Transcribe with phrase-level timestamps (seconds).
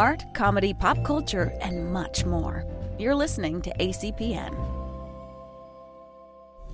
[0.00, 2.64] art, comedy, pop culture, and much more.
[2.98, 4.56] You're listening to ACPN.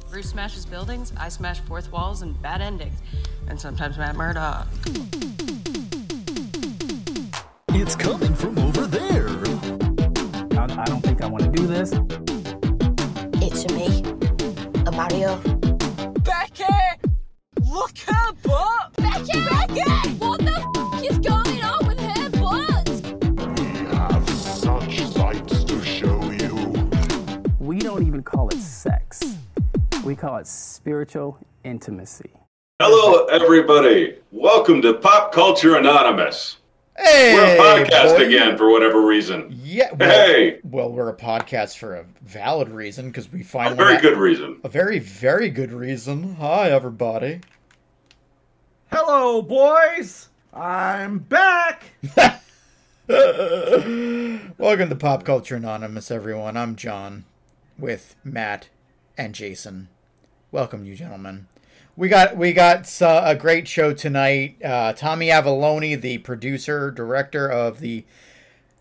[0.08, 2.96] Bruce smashes buildings, I smash fourth walls and bad endings.
[3.48, 4.68] And sometimes Matt Murdock.
[7.70, 9.26] It's coming from over there.
[10.56, 11.90] I, I don't think I want to do this.
[13.42, 14.04] It's a me,
[14.86, 15.38] a Mario.
[16.20, 16.64] Becky!
[17.68, 18.92] Look her butt!
[18.96, 19.40] Becky!
[19.50, 20.05] Becky!
[30.16, 32.30] We call it spiritual intimacy.
[32.80, 34.16] Hello, everybody.
[34.32, 36.56] Welcome to Pop Culture Anonymous.
[36.96, 38.24] Hey, We're a podcast boy.
[38.24, 39.54] again for whatever reason.
[39.62, 39.92] Yeah.
[39.92, 40.60] Well, Hey.
[40.64, 44.16] Well, we're a podcast for a valid reason because we A finally very ha- good
[44.16, 44.58] reason.
[44.64, 46.36] a very very good reason.
[46.36, 47.42] Hi, everybody.
[48.90, 50.30] Hello, boys.
[50.54, 51.90] I'm back.
[54.56, 56.56] Welcome to Pop Culture Anonymous, everyone.
[56.56, 57.26] I'm John,
[57.78, 58.70] with Matt
[59.18, 59.88] and Jason.
[60.52, 61.48] Welcome, you gentlemen.
[61.96, 64.56] We got we got uh, a great show tonight.
[64.64, 68.04] Uh, Tommy Avallone, the producer director of the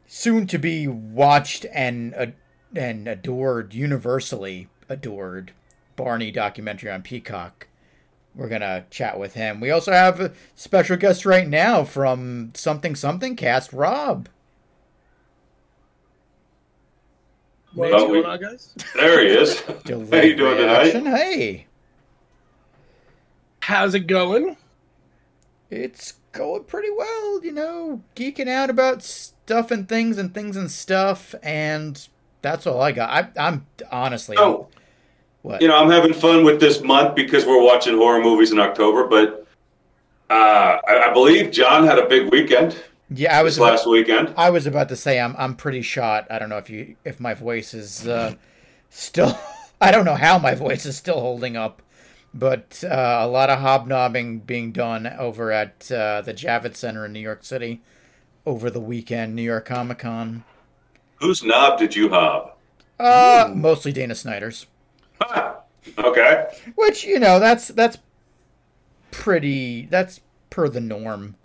[0.05, 2.27] soon to be watched and uh,
[2.75, 5.53] and adored, universally adored
[5.95, 7.67] Barney documentary on Peacock.
[8.35, 9.59] We're gonna chat with him.
[9.59, 14.29] We also have a special guest right now from Something Something Cast, Rob.
[17.75, 18.73] What's Well, we- going on, guys?
[18.95, 19.59] There he is.
[19.61, 19.73] How
[20.21, 21.03] you doing Reaction.
[21.03, 21.17] tonight?
[21.19, 21.67] Hey,
[23.61, 24.57] How's it going?
[25.71, 27.43] it's going pretty well.
[27.43, 32.07] You know, geeking out about stuff and things and things and stuff, and
[32.41, 33.09] that's all I got.
[33.37, 34.67] I, I'm honestly, Oh,
[35.41, 35.61] what?
[35.61, 39.07] you know, I'm having fun with this month because we're watching horror movies in October,
[39.07, 39.47] but
[40.29, 42.77] uh, I, I believe John had a big weekend
[43.09, 44.33] yeah, I was this last weekend.
[44.37, 46.27] I was about to say I'm I'm pretty shot.
[46.29, 48.35] I don't know if you if my voice is uh,
[48.89, 49.37] still.
[49.81, 51.81] I don't know how my voice is still holding up,
[52.33, 57.11] but uh, a lot of hobnobbing being done over at uh, the Javits Center in
[57.13, 57.81] New York City
[58.45, 60.43] over the weekend, New York Comic Con.
[61.15, 62.53] Whose knob did you hob?
[62.97, 64.67] Uh, mostly Dana Snyder's,
[65.97, 66.47] Okay.
[66.75, 67.97] which you know that's that's
[69.11, 71.35] pretty that's per the norm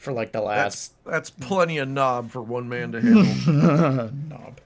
[0.00, 4.10] for like the last That's that's plenty of knob for one man to handle.
[4.28, 4.60] knob.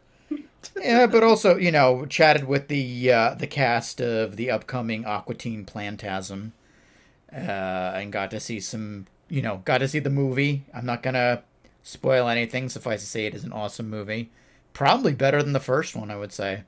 [0.81, 5.35] Yeah, but also you know chatted with the uh, the cast of the upcoming Aqua
[5.35, 6.53] Teen Plantasm,
[7.33, 10.65] uh, and got to see some you know got to see the movie.
[10.73, 11.43] I'm not gonna
[11.83, 12.69] spoil anything.
[12.69, 14.31] Suffice to say, it is an awesome movie.
[14.73, 16.63] Probably better than the first one, I would say.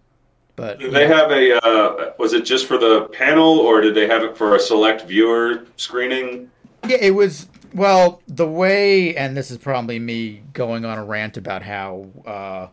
[0.56, 1.64] But Did they have a?
[1.64, 5.02] Uh, was it just for the panel, or did they have it for a select
[5.02, 6.50] viewer screening?
[6.88, 11.36] Yeah, it was well the way, and this is probably me going on a rant
[11.36, 12.68] about how uh,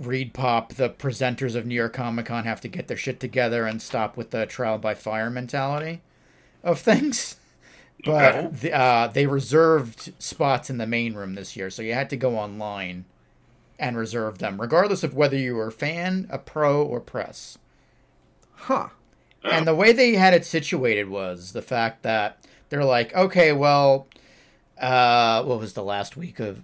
[0.00, 3.82] ReedPop, the presenters of New York Comic Con, have to get their shit together and
[3.82, 6.00] stop with the trial by fire mentality
[6.62, 7.36] of things.
[8.02, 12.08] But the, uh, they reserved spots in the main room this year, so you had
[12.08, 13.04] to go online
[13.78, 17.58] and reserve them, regardless of whether you were a fan, a pro, or press.
[18.54, 18.88] huh.
[19.44, 22.38] And the way they had it situated was the fact that
[22.70, 24.06] they're like, okay, well,
[24.80, 26.62] uh, what was the last week of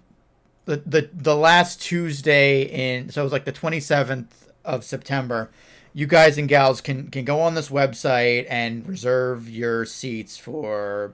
[0.65, 3.11] the the the last Tuesday in?
[3.11, 5.51] So it was like the twenty seventh of September.
[5.93, 11.13] You guys and gals can can go on this website and reserve your seats for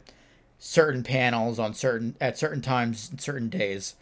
[0.58, 3.96] certain panels on certain at certain times, and certain days.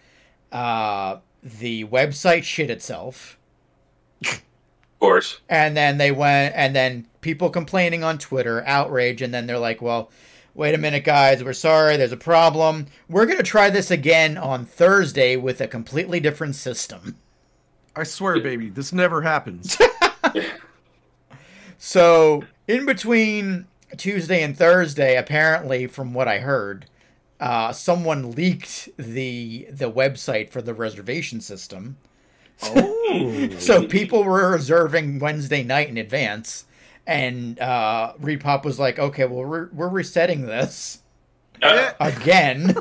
[0.53, 3.39] Uh, the website shit itself.
[4.23, 4.43] Of
[4.99, 5.41] course.
[5.49, 9.81] And then they went, and then people complaining on Twitter, outrage, and then they're like,
[9.81, 10.11] well,
[10.55, 12.87] wait a minute, guys, we're sorry, there's a problem.
[13.09, 17.17] We're going to try this again on Thursday with a completely different system.
[17.97, 19.77] I swear, baby, this never happens.
[21.83, 23.67] So, in between
[23.97, 26.85] Tuesday and Thursday, apparently, from what I heard,
[27.41, 31.97] uh, someone leaked the the website for the reservation system.
[32.63, 33.49] oh.
[33.59, 36.67] So people were reserving Wednesday night in advance,
[37.11, 41.01] and uh, ReedPop was like, "Okay, well, we're we're resetting this
[41.61, 42.77] Uh, again."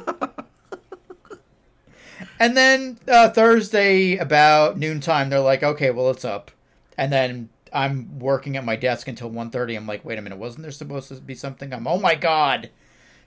[2.39, 6.51] and then uh, Thursday about noontime, they're like, "Okay, well, it's up."
[6.95, 9.75] And then I'm working at my desk until 1.30.
[9.75, 12.69] I'm like, "Wait a minute, wasn't there supposed to be something?" I'm, "Oh my god!"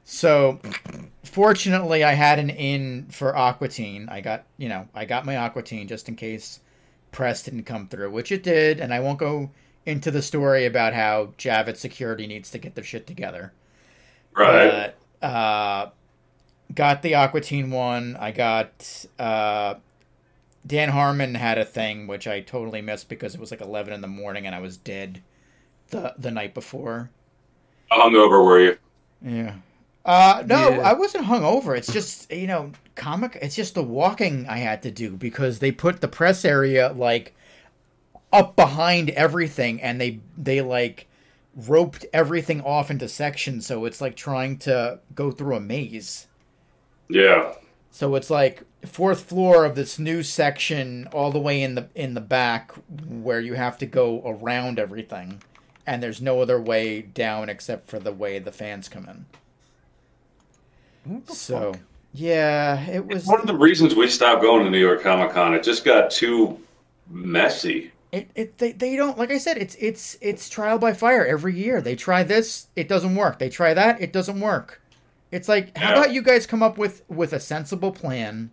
[0.04, 0.60] So,
[1.25, 4.08] fortunately, I had an in for Aqua Teen.
[4.08, 6.60] I got, you know, I got my Aqua Teen just in case
[7.10, 8.81] press didn't come through, which it did.
[8.81, 9.50] And I won't go
[9.87, 13.52] into the story about how Javits Security needs to get their shit together.
[14.37, 14.94] Right.
[15.20, 15.90] But, uh,
[16.75, 18.17] got the Aqua Teen one.
[18.19, 19.75] I got uh,
[20.67, 24.00] Dan Harmon had a thing which I totally missed because it was like eleven in
[24.00, 25.23] the morning and I was dead
[25.88, 27.11] the the night before.
[27.90, 28.78] How hungover were you?
[29.20, 29.56] Yeah.
[30.05, 30.81] Uh, no, Yeah.
[30.81, 31.76] I wasn't hungover.
[31.76, 33.38] It's just you know, comic.
[33.40, 37.35] It's just the walking I had to do because they put the press area like
[38.32, 41.08] up behind everything, and they they like
[41.55, 43.67] roped everything off into sections.
[43.67, 46.26] So it's like trying to go through a maze.
[47.08, 47.55] Yeah.
[47.90, 52.14] So it's like fourth floor of this new section, all the way in the in
[52.14, 52.73] the back,
[53.06, 55.43] where you have to go around everything,
[55.87, 59.26] and there's no other way down except for the way the fans come
[61.05, 61.25] in.
[61.26, 61.75] So
[62.14, 63.26] yeah, it was.
[63.26, 66.11] One of the reasons we stopped going to New York Comic Con, it just got
[66.11, 66.58] too
[67.11, 67.93] messy.
[68.12, 71.55] It, it they, they don't like I said it's it's it's trial by fire every
[71.56, 71.81] year.
[71.81, 73.38] They try this, it doesn't work.
[73.38, 74.81] They try that, it doesn't work.
[75.31, 75.99] It's like how Yeah.
[76.00, 78.50] about you guys come up with with a sensible plan?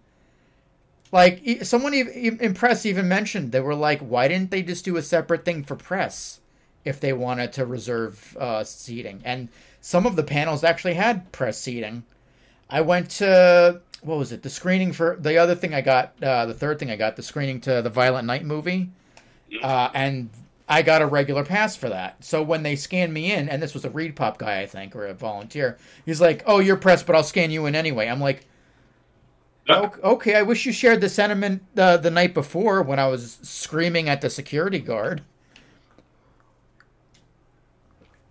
[1.11, 4.95] Like someone even, in press even mentioned they were like, why didn't they just do
[4.95, 6.39] a separate thing for press
[6.85, 9.21] if they wanted to reserve uh, seating?
[9.25, 9.49] And
[9.81, 12.03] some of the panels actually had press seating.
[12.69, 14.43] I went to what was it?
[14.43, 17.23] The screening for the other thing I got, uh, the third thing I got, the
[17.23, 18.89] screening to the Violent Night movie,
[19.63, 20.29] uh, and
[20.67, 22.23] I got a regular pass for that.
[22.23, 25.07] So when they scanned me in, and this was a ReedPop guy, I think, or
[25.07, 28.45] a volunteer, he's like, "Oh, you're pressed, but I'll scan you in anyway." I'm like,
[29.69, 34.09] "Okay, I wish you shared the sentiment uh, the night before when I was screaming
[34.09, 35.21] at the security guard."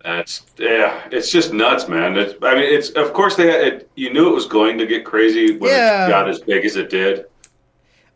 [0.03, 2.17] That's yeah, it's just nuts, man.
[2.17, 4.85] It's, I mean, it's of course they had, it, you knew it was going to
[4.87, 6.05] get crazy when Yeah.
[6.05, 7.25] it got as big as it did.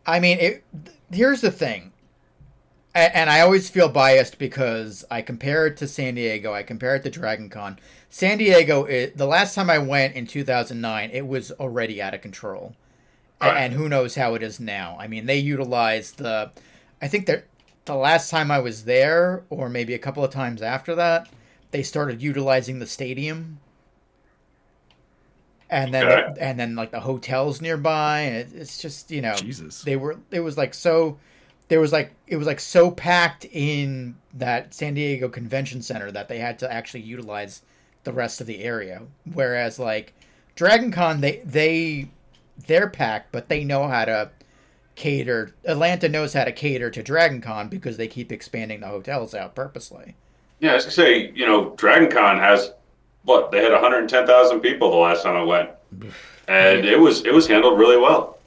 [0.06, 0.64] I mean, it,
[1.12, 1.92] here's the thing,
[2.94, 6.52] and I always feel biased because I compare it to San Diego.
[6.52, 7.78] I compare it to Dragon Con.
[8.08, 12.20] San Diego, it, the last time I went in 2009, it was already out of
[12.20, 12.76] control,
[13.40, 13.56] Right.
[13.56, 14.96] and who knows how it is now.
[15.00, 16.52] I mean, they utilized the,
[17.02, 17.44] I think that
[17.86, 21.28] the last time I was there, or maybe a couple of times after that,
[21.72, 23.58] they started utilizing the stadium.
[25.68, 26.34] And then, Okay.
[26.40, 29.82] and then like the hotels nearby, and it, it's just you know, Jesus.
[29.82, 31.18] they were it was like so
[31.68, 36.28] there was like it was like so packed in that San Diego Convention Center that
[36.28, 37.62] they had to actually utilize
[38.04, 39.02] the rest of the area.
[39.32, 40.14] Whereas like
[40.54, 42.10] Dragon Con they they
[42.66, 44.30] they're packed, but they know how to
[44.94, 49.34] cater Atlanta knows how to cater to Dragon Con because they keep expanding the hotels
[49.34, 50.14] out purposely.
[50.60, 52.72] Yeah, I was gonna say, you know, Dragon Con has
[53.24, 55.70] what they had 110,000 people the last time I went,
[56.48, 58.38] and it was it was handled really well.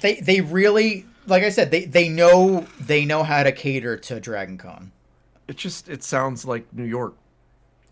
[0.00, 4.20] They they really like I said, they they know they know how to cater to
[4.20, 4.92] Dragon Con.
[5.48, 7.14] It just it sounds like New York.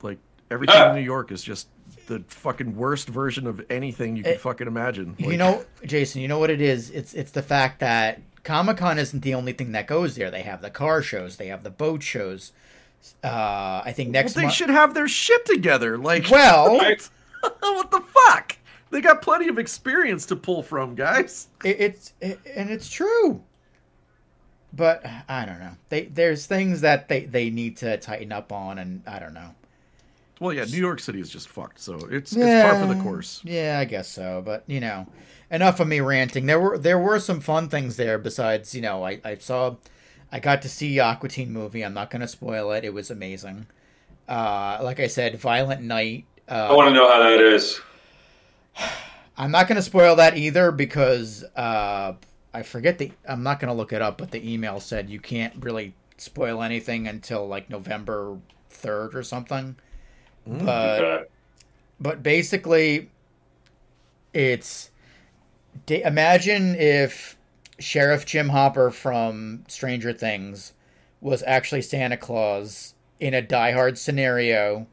[0.02, 0.19] Like
[0.50, 0.90] everything Ah.
[0.90, 1.69] in New York is just
[2.06, 5.14] the fucking worst version of anything you can fucking imagine.
[5.19, 6.90] you know, Jason, you know what it is?
[6.90, 10.31] It's it's the fact that Comic Con isn't the only thing that goes there.
[10.31, 12.52] They have the car shows, they have the boat shows.
[13.25, 14.55] Uh, I think well, next they month.
[14.55, 15.99] should have their shit together.
[15.99, 17.08] Like, Well, Right?
[17.61, 18.56] what the fuck?
[18.92, 21.48] They got plenty of experience to pull from, guys.
[21.64, 23.42] it, it's it, and it's true.
[24.70, 25.72] But I don't know.
[25.88, 29.54] They there's things that they they need to tighten up on, and I don't know.
[30.40, 33.40] Well, yeah, New York City is just fucked, so it's it's par for the course.
[33.44, 34.42] Yeah, I guess so.
[34.44, 35.06] But you know,
[35.50, 36.44] enough of me ranting.
[36.44, 38.19] There were there were some fun things there.
[38.19, 39.76] Besides, you know, I I saw,
[40.31, 41.82] I got to see Aqua Teen movie.
[41.82, 42.84] I'm not gonna spoil it.
[42.84, 43.69] It was amazing.
[44.28, 46.26] Uh, like I said, Violent Night.
[46.46, 47.81] Uh, I want to know how that is.
[49.36, 52.14] I'm not gonna spoil that either because uh,
[52.52, 53.12] I forget the.
[53.26, 57.06] I'm not gonna look it up, but the email said you can't really spoil anything
[57.08, 58.38] until like November
[58.70, 59.76] third or something.
[60.46, 61.24] But Okay.
[62.00, 63.10] but basically
[64.32, 64.91] it's
[65.88, 67.36] imagine if
[67.79, 70.72] sheriff jim hopper from stranger things
[71.20, 74.86] was actually santa claus in a Die Hard scenario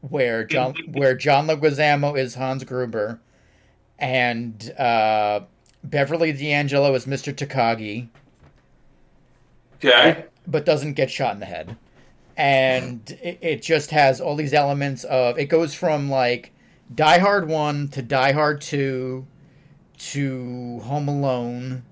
[0.00, 3.20] where john where john leguizamo is hans gruber
[3.98, 5.40] and uh,
[5.84, 8.08] beverly d'angelo is mr takagi
[9.82, 10.24] Okay.
[10.46, 11.76] but doesn't get shot in the head.
[12.36, 16.52] And it, it just has all these elements of it goes from like
[16.94, 19.26] Die Hard 1 to Die Hard 2
[19.98, 21.82] to Home Alone.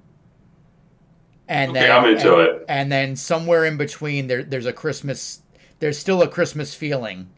[1.48, 2.64] And Okay, then I'm into and, it.
[2.68, 5.42] And then somewhere in between there there's a Christmas
[5.78, 7.28] there's still a Christmas feeling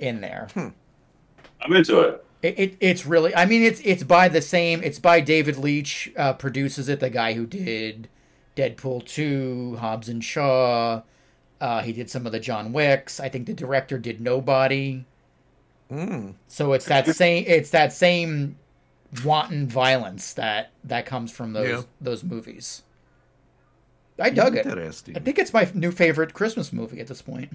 [0.00, 0.48] in there.
[0.56, 2.24] I'm into it.
[2.42, 6.10] It, it it's really I mean it's it's by the same it's by David Leitch
[6.16, 8.08] uh, produces it the guy who did
[8.56, 11.02] Deadpool 2 Hobbs and Shaw
[11.60, 15.04] uh, he did some of the John Wicks I think the director did Nobody
[15.92, 16.34] Mm.
[16.46, 18.56] so it's that same it's that same
[19.24, 21.82] wanton violence that that comes from those Yeah.
[22.00, 22.82] those movies.
[24.18, 24.64] I dug it.
[24.66, 25.16] That ass, Steve.
[25.16, 27.54] I think it's my new favorite Christmas movie at this point.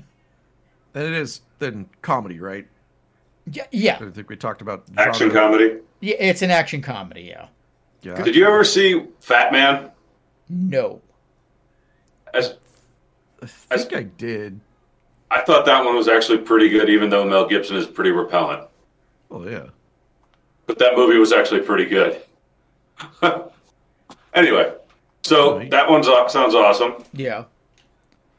[0.96, 2.66] And it is then comedy, right?
[3.52, 5.42] Yeah, yeah, I think we talked about Action genre.
[5.42, 5.78] comedy.
[6.00, 7.22] yeah it's an action comedy.
[7.24, 7.48] Yeah,
[8.02, 8.20] Yeah.
[8.24, 9.92] Did you ever see Fat Man?
[10.50, 11.02] no,
[12.34, 12.56] As
[13.70, 14.60] I think I did.
[15.30, 18.68] I thought that one was actually pretty good, even though Mel Gibson is pretty repellent.
[19.30, 19.66] Oh yeah.
[20.66, 22.22] But that movie was actually pretty good.
[24.34, 24.74] anyway,
[25.24, 25.70] so Right.
[25.72, 27.04] that one sounds awesome.
[27.14, 27.44] yeah.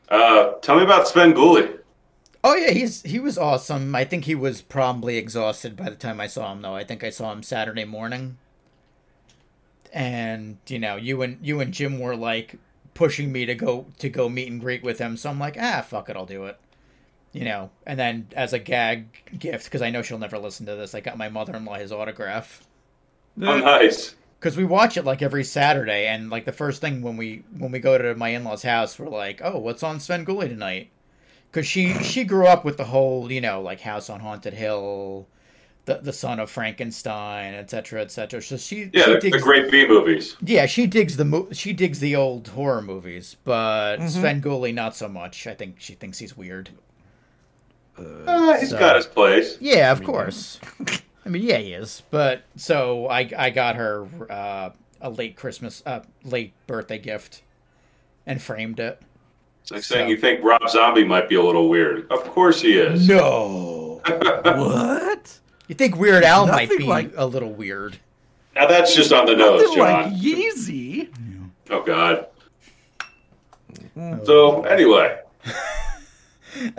[0.09, 1.79] Uh, tell me about Svengoolie.
[2.49, 3.93] Oh yeah, he's he was awesome.
[3.97, 6.77] I think he was probably exhausted by the time I saw him though.
[6.77, 8.39] I think I saw him Saturday morning.
[9.93, 12.55] And, you know, you and you and Jim were like
[12.95, 15.17] pushing me to go to go meet and greet with him.
[15.17, 16.57] So I'm like, "Ah, fuck it, I'll do it."
[17.33, 20.77] You know, and then as a gag gift because I know she'll never listen to
[20.77, 22.63] this, I got my mother-in-law his autograph.
[23.43, 24.15] Oh, nice.
[24.39, 27.73] Because we watch it like every Saturday, and like the first thing when we when
[27.73, 30.91] we go to my in laws' house, we're like, "Oh, what's on Svengoolie tonight?"
[31.51, 35.27] Because she she grew up with the whole you know like House on Haunted Hill,
[35.87, 38.03] the the Son of Frankenstein, etc.
[38.03, 38.43] etc.
[38.43, 40.37] So she Yeah, she the, the great B movies.
[40.43, 45.09] yeah she digs the mo- she digs the old horror movies, but Svengoolie not so
[45.09, 45.47] much.
[45.47, 46.71] I think she thinks he's weird.
[47.99, 49.57] Uh, he's So- got his place.
[49.61, 50.61] Yeah, of course.
[51.25, 52.03] I mean, yeah, he is.
[52.11, 57.43] But so I I got her uh, a late Christmas, uh, late birthday gift,
[58.27, 59.01] and framed it.
[59.67, 62.09] It's like saying you think Rob Zombie might be a little weird.
[62.13, 63.09] Of course he is.
[63.09, 64.01] No.
[64.45, 65.39] What?
[65.67, 67.99] You think Weird Al might be like- a little weird?
[68.55, 70.13] Now that's just on the nose, Nothing John.
[70.13, 71.09] like Yeezy.
[71.71, 72.27] Oh God.
[74.25, 75.19] So anyway,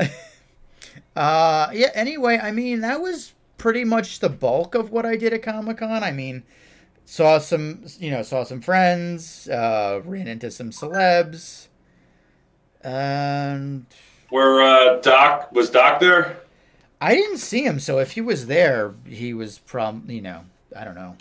[1.15, 1.89] Uh, yeah.
[1.95, 5.77] Anyway, I mean that was pretty much the bulk of what I did at Comic
[5.79, 6.03] Con.
[6.03, 6.43] I mean,
[7.05, 11.67] saw some, you know, saw some friends, uh, ran into some celebs,
[12.87, 13.85] and
[14.29, 16.37] where uh, Doc was Doc there?
[17.01, 17.79] I didn't see him.
[17.79, 20.05] So if he was there, he was prom.
[20.07, 21.15] You know, I don't know.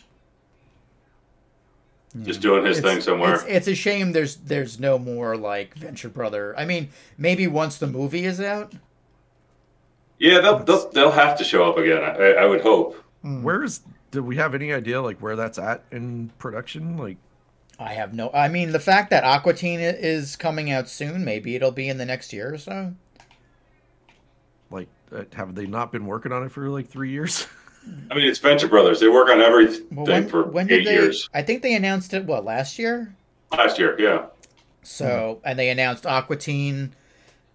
[2.23, 3.35] Just doing his thing somewhere.
[3.35, 6.55] It's, it's a shame there's there's no more like Venture Brother.
[6.57, 8.73] I mean, maybe once the movie is out.
[10.19, 12.03] yeah, they'll, they'll they'll have to show up again.
[12.03, 13.03] I, I would hope.
[13.23, 13.81] Where's
[14.13, 16.97] do we have any idea like where that's at in production?
[16.97, 17.19] Like
[17.79, 18.31] I have no.
[18.33, 21.99] I mean, the fact that Aqua Teen is coming out soon, maybe it'll be in
[21.99, 22.95] the next year or so.
[24.71, 27.47] like uh, have they not been working on it for like three years?
[28.11, 28.99] I mean, it's Venture Brothers.
[28.99, 30.93] They work on everything Well, when, for when eight did they?
[30.95, 31.29] years.
[31.35, 32.25] I think they announced it.
[32.25, 33.15] What last year?
[33.53, 34.27] Last year, yeah.
[34.83, 36.95] So and they announced Aqua Teen,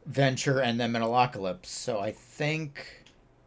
[0.06, 1.66] Venture, and then Metalocalypse.
[1.66, 2.86] So I think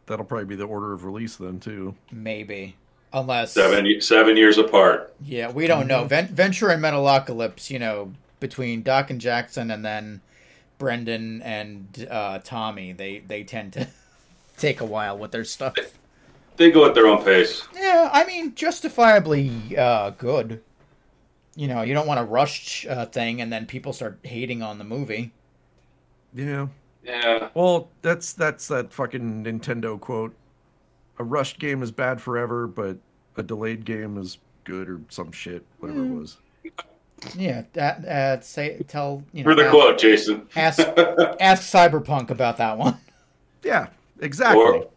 [0.07, 1.95] That'll probably be the order of release then too.
[2.11, 2.75] maybe,
[3.15, 5.15] unless Seven seven years apart.
[5.23, 6.03] Yeah, we don't know.
[6.03, 10.21] Ven- Venture and Metalocalypse, you know, between Doc and Jackson and then
[10.77, 13.87] Brendan and uh, Tommy, they, they tend to
[14.57, 15.75] take a while with their stuff.
[16.57, 17.67] They go at their own pace.
[17.73, 20.61] Yeah, I mean, justifiably uh, good.
[21.55, 24.77] You know, you don't want to rush a thing and then people start hating on
[24.77, 25.31] the movie.
[26.33, 26.67] Yeah.
[27.03, 27.49] Yeah.
[27.53, 30.35] Well, that's that's that fucking Nintendo quote.
[31.17, 32.97] A rushed game is bad forever, but
[33.37, 36.37] a delayed game is good or some shit, whatever it was.
[37.35, 39.51] Yeah, that, uh, say tell you know.
[39.51, 40.47] For the ask, quote, Jason.
[40.55, 40.79] Ask
[41.39, 42.97] ask Cyberpunk about that one.
[43.63, 43.87] Yeah,
[44.19, 44.61] exactly.
[44.61, 44.87] Or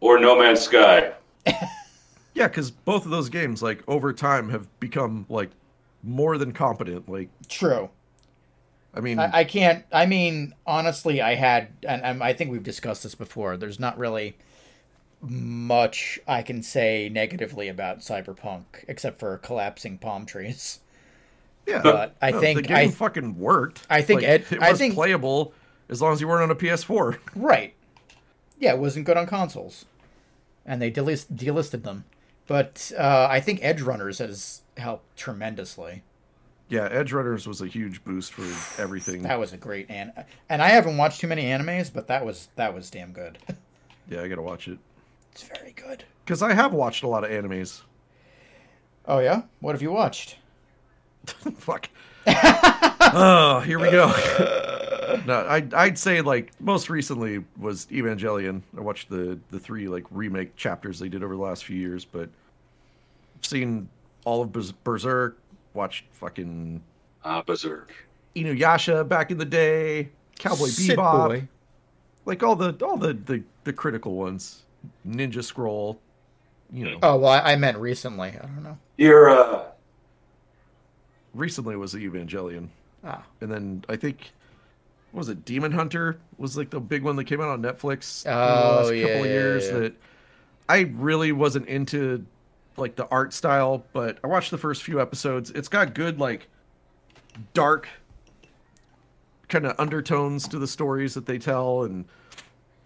[0.00, 1.12] or No Man's Sky.
[2.34, 5.50] Yeah, because both of those games, like over time, have become like
[6.02, 7.08] more than competent.
[7.08, 7.88] Like, True.
[8.92, 9.84] I mean, I, I can't.
[9.92, 13.56] I mean, honestly, I had, and, and I think we've discussed this before.
[13.56, 14.36] There's not really
[15.30, 20.80] much I can say negatively about Cyberpunk, except for collapsing palm trees.
[21.66, 23.86] yeah, but I no, think the game I- fucking worked.
[23.90, 25.52] I think Like, Ed- it I was think- playable
[25.88, 27.18] as long as you weren't on a PS4.
[27.34, 27.74] Right.
[28.58, 29.84] Yeah, it wasn't good on consoles,
[30.64, 32.04] and they delist, delisted them.
[32.46, 36.02] But uh, I think Edgerunners has helped tremendously.
[36.68, 39.22] yeah, Edgerunners was a huge boost for everything.
[39.22, 40.12] That was a great an,
[40.48, 43.38] and I haven't watched too many animes, but that was that was damn good.
[44.10, 44.78] yeah, I gotta watch it
[45.34, 46.04] It's very good.
[46.24, 47.82] because I have watched a lot of animes.
[49.06, 50.36] Oh yeah, what have you watched?
[51.58, 51.88] Fuck.
[52.26, 54.06] oh, here we go.
[55.26, 58.62] no, I I'd say like most recently was Evangelion.
[58.76, 62.04] I watched the the three like remake chapters they did over the last few years,
[62.04, 62.28] but
[63.36, 63.88] I've seen
[64.24, 65.38] all of Berz- Berserk.
[65.74, 66.80] Watched fucking
[67.24, 67.92] Ah, Berserk.
[68.36, 71.48] Inuyasha back in the day, Cowboy Sit Bebop, boy.
[72.24, 74.62] like all the all the the, the critical ones.
[75.06, 75.98] Ninja Scroll,
[76.72, 78.28] you know, Oh well, I, I meant recently.
[78.30, 78.78] I don't know.
[78.96, 79.64] You're uh,
[81.34, 82.68] recently was the Evangelion,
[83.04, 84.32] Ah, and then I think
[85.12, 88.24] what was it Demon Hunter was like the big one that came out on Netflix
[88.24, 89.66] in the Oh, last yeah, couple of yeah, years.
[89.66, 89.78] yeah.
[89.78, 89.94] That
[90.68, 92.24] I really wasn't into
[92.76, 95.50] like the art style, but I watched the first few episodes.
[95.50, 96.48] It's got good like
[97.52, 97.88] dark
[99.48, 102.04] kind of undertones to the stories that they tell, and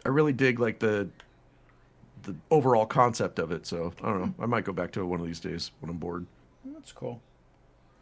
[0.04, 1.08] I really dig like the
[2.28, 3.66] the overall concept of it.
[3.66, 4.34] So I don't know.
[4.38, 6.26] I might go back to it one of these days when I'm bored.
[6.74, 7.20] that's cool.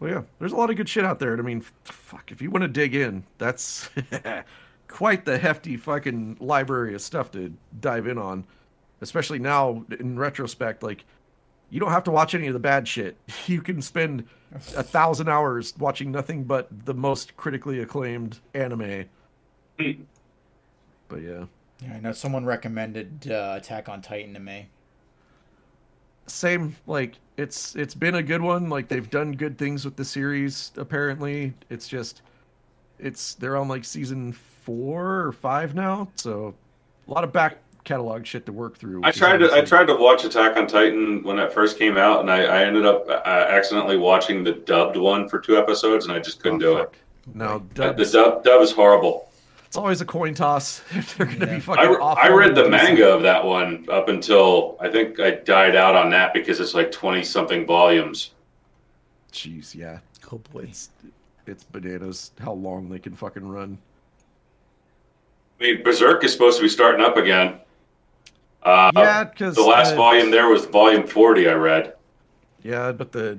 [0.01, 1.33] Well, yeah, there's a lot of good shit out there.
[1.33, 3.89] And I mean, fuck, if you want to dig in, that's
[4.89, 8.45] quite the hefty fucking library of stuff to dive in on.
[9.01, 11.05] Especially now, in retrospect, like,
[11.71, 13.17] you don't have to watch any of the bad shit.
[13.47, 14.25] You can spend
[14.75, 19.05] a thousand hours watching nothing but the most critically acclaimed anime.
[19.79, 19.91] Hmm.
[21.09, 21.45] But yeah,
[21.83, 24.69] Yeah, I know someone recommended uh, Attack on Titan to me.
[26.27, 30.05] same like it's it's been a good one like they've done good things with the
[30.05, 32.23] series apparently it's just
[32.99, 36.53] it's they're on like season four or five now so
[37.07, 39.95] a lot of back catalog shit to work through I tried to I tried to
[39.95, 43.13] watch Attack on Titan when it first came out, and I, I ended up uh,
[43.25, 46.97] accidentally watching the dubbed one for two episodes, and I just couldn't Oh, do fuck.
[47.35, 47.81] no it.
[47.81, 49.26] Uh, The dub dub is horrible.
[49.77, 50.81] It's always a coin toss
[51.19, 54.79] they're gonna be fucking I, awful I read the manga of that one up until
[54.81, 58.31] I think I died out on that because it's like twenty something volumes.
[59.33, 59.99] jeez yeah
[60.33, 60.61] Oh boy.
[60.63, 60.89] it's
[61.47, 63.77] it's bananas how long they can fucking run
[65.61, 67.61] I mean, Berserk is supposed to be starting up again.
[68.63, 71.49] Uh, Yeah, 'cause, the last uh, volume there was volume forty.
[71.51, 71.95] I read.
[72.63, 73.39] yeah but the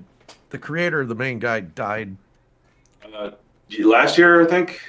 [0.52, 2.16] the creator of the main guy died
[3.12, 3.32] Uh,
[3.84, 4.80] last year, I think.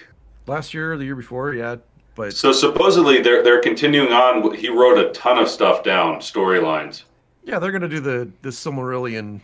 [0.48, 1.76] Last year or the year before yeah
[2.14, 4.52] but So supposedly they're they're continuing on.
[4.54, 7.04] He wrote a ton of stuff down, storylines.
[7.44, 9.40] Yeah, they're gonna do the the Silmarillion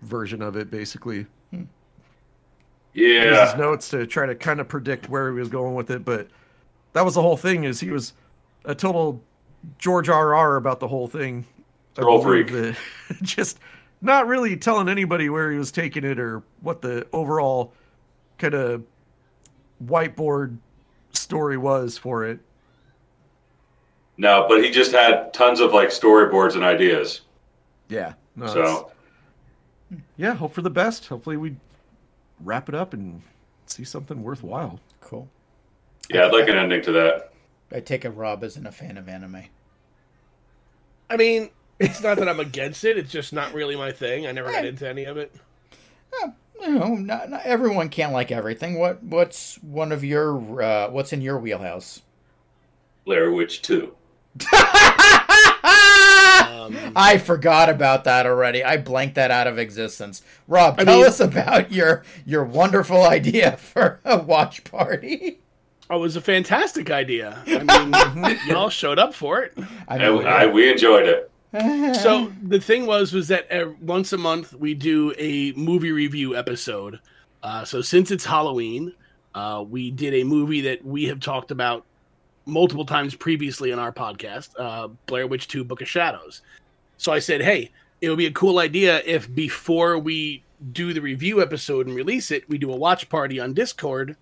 [0.00, 1.26] version of it, basically.
[1.52, 1.66] Use
[2.94, 6.06] Yeah, his notes to try to kind of predict where he was going with it,
[6.06, 6.28] but
[6.94, 7.64] that was the whole thing.
[7.64, 8.14] Is he was
[8.64, 9.22] a total
[9.78, 10.34] George R.
[10.34, 10.56] R.
[10.56, 11.44] about the whole thing.
[11.98, 12.50] I Troll freak.
[12.52, 12.76] that-
[13.22, 13.58] just
[14.00, 17.74] not really telling anybody where he was taking it or what the overall
[18.38, 18.82] kind of
[19.84, 20.58] whiteboard
[21.12, 22.38] story was for it.
[24.16, 27.22] no, but he just had tons of like storyboards and ideas.
[27.88, 28.14] Yeah.
[28.34, 28.92] No, so
[30.16, 31.06] yeah, hope for the best.
[31.06, 31.56] Hopefully we
[32.40, 33.22] wrap it up and
[33.66, 34.80] see something worthwhile.
[35.00, 35.28] Cool.
[36.10, 37.32] yeah, I'd like an ending to that.
[37.72, 39.44] I take it Rob isn't a fan of anime.
[41.08, 42.98] I mean, it's not that I'm against it.
[42.98, 44.26] It's just not really my thing.
[44.26, 45.34] I never got into any of it.
[46.60, 48.78] You know, not, not everyone can't like everything.
[48.78, 52.02] What what's one of your uh, what's in your wheelhouse?
[53.04, 53.94] Blair Witch Two.
[56.98, 58.64] I forgot about that already.
[58.64, 60.22] I blanked that out of existence.
[60.48, 65.40] Rob, I tell mean- us about your your wonderful idea for a watch party.
[65.88, 67.42] Oh, it was a fantastic idea.
[67.46, 69.56] I mean, y'all showed up for it.
[69.86, 70.42] I I.
[70.42, 71.30] I, we enjoyed it.
[71.94, 73.46] So the thing was, was that
[73.80, 77.00] once a month we do a movie review episode.
[77.42, 78.92] Uh, so since it's Halloween,
[79.34, 81.84] uh, we did a movie that we have talked about
[82.46, 86.42] multiple times previously in our podcast, uh, Blair Witch Two: Book of Shadows.
[86.96, 90.42] So I said, hey, it would be a cool idea if before we
[90.72, 94.16] do the review episode and release it, we do a watch party on Discord,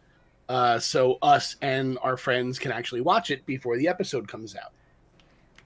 [0.49, 4.73] uh, so us and our friends can actually watch it before the episode comes out.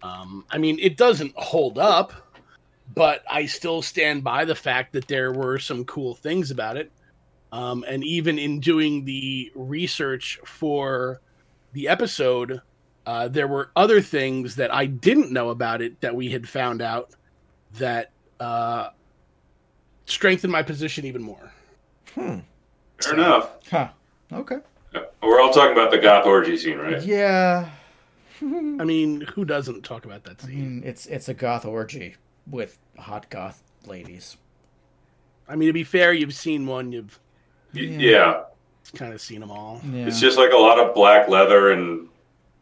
[0.02, 2.12] Um, I mean, it doesn't hold up,
[2.94, 6.90] but I still stand by the fact that there were some cool things about it.
[7.50, 11.20] Um, and even in doing the research for
[11.72, 12.60] the episode,
[13.06, 16.82] uh, there were other things that I didn't know about it that we had found
[16.82, 17.10] out
[17.74, 18.90] that uh,
[20.04, 21.52] strengthened my position even more.
[22.14, 22.42] Fair
[23.14, 23.50] enough.
[23.70, 23.88] Huh.
[24.32, 24.58] Okay.
[25.22, 27.02] We're all talking about the goth orgy scene, right?
[27.02, 27.70] Yeah.
[28.40, 30.58] I mean, who doesn't talk about that I scene?
[30.80, 34.36] mean, it's it's a goth orgy with hot goth ladies.
[35.48, 37.18] I mean, to be fair, you've seen one, you've
[37.74, 38.44] Y- Yeah.
[38.94, 39.80] kind of seen them all.
[39.92, 40.06] Yeah.
[40.06, 42.08] It's just like a lot of black leather and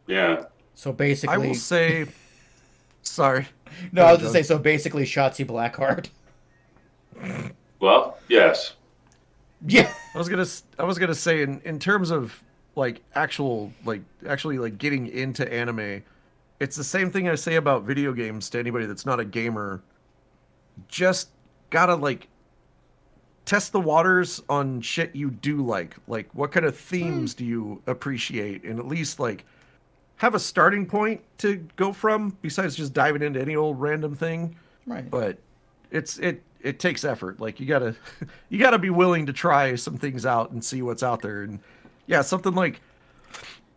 [0.07, 0.45] yeah.
[0.75, 2.05] so basically, I will say,
[3.03, 3.47] sorry.
[3.91, 4.57] no, I was gonna say so.
[4.57, 6.07] Basically, Shotzi Blackheart.
[7.79, 8.73] Well, yes.
[9.65, 9.91] Yeah.
[10.13, 12.41] I was gonna s- I was gonna say in in terms of
[12.77, 16.03] like actual like actually like getting into anime,
[16.59, 19.81] it's the same thing I say about video games to anybody that's not a gamer.
[20.87, 21.29] Just
[21.71, 22.27] gotta like
[23.45, 25.95] test the waters on shit you do like.
[26.07, 27.37] Like what kind of themes hmm.
[27.37, 29.45] do you appreciate, and at least like
[30.17, 34.55] have a starting point to go from besides just diving into any old random thing.
[34.85, 35.09] Right.
[35.09, 35.39] But
[35.89, 37.39] it's it it takes effort.
[37.39, 37.95] Like you gotta
[38.49, 41.41] you gotta be willing to try some things out and see what's out there.
[41.41, 41.59] And
[42.07, 42.81] yeah, something like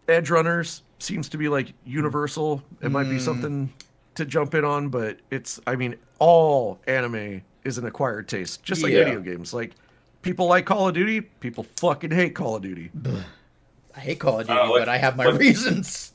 [0.08, 2.62] Edgerunners seems to be like universal.
[2.80, 3.20] It might be Mm.
[3.20, 3.72] something
[4.16, 8.82] to jump in on, but it's I mean all anime is an acquired taste, just
[8.82, 9.04] like Yeah.
[9.04, 9.52] video games.
[9.54, 9.72] Like
[10.22, 12.90] people like Call of Duty, people fucking hate Call of Duty.
[13.96, 16.12] I hate Call of Duty, Uh, like- but I have my like- reasons.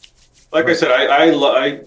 [0.52, 1.82] Like I said, I, I lo- I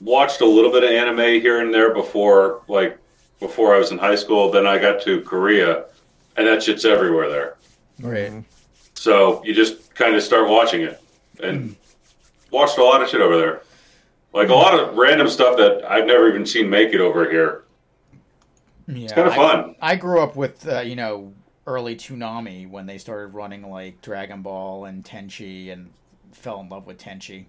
[0.00, 2.98] watched a little bit of anime here and there before, like
[3.38, 4.50] before I was in high school.
[4.50, 5.84] Then I got to Korea,
[6.36, 7.54] and that shit's everywhere there.
[8.00, 8.44] Right.
[9.00, 11.00] So you just kind of start watching it,
[11.42, 11.74] and
[12.50, 13.62] watched a lot of shit over there.
[14.34, 17.64] Like a lot of random stuff that I've never even seen make it over here.
[18.86, 19.74] Yeah, it's kinda I- fun.
[19.80, 21.32] I, grew up with uh, you know
[21.66, 25.92] early Toonami when they started running like Dragon Ball and Tenchi, and
[26.30, 27.46] fell in love with Tenchi,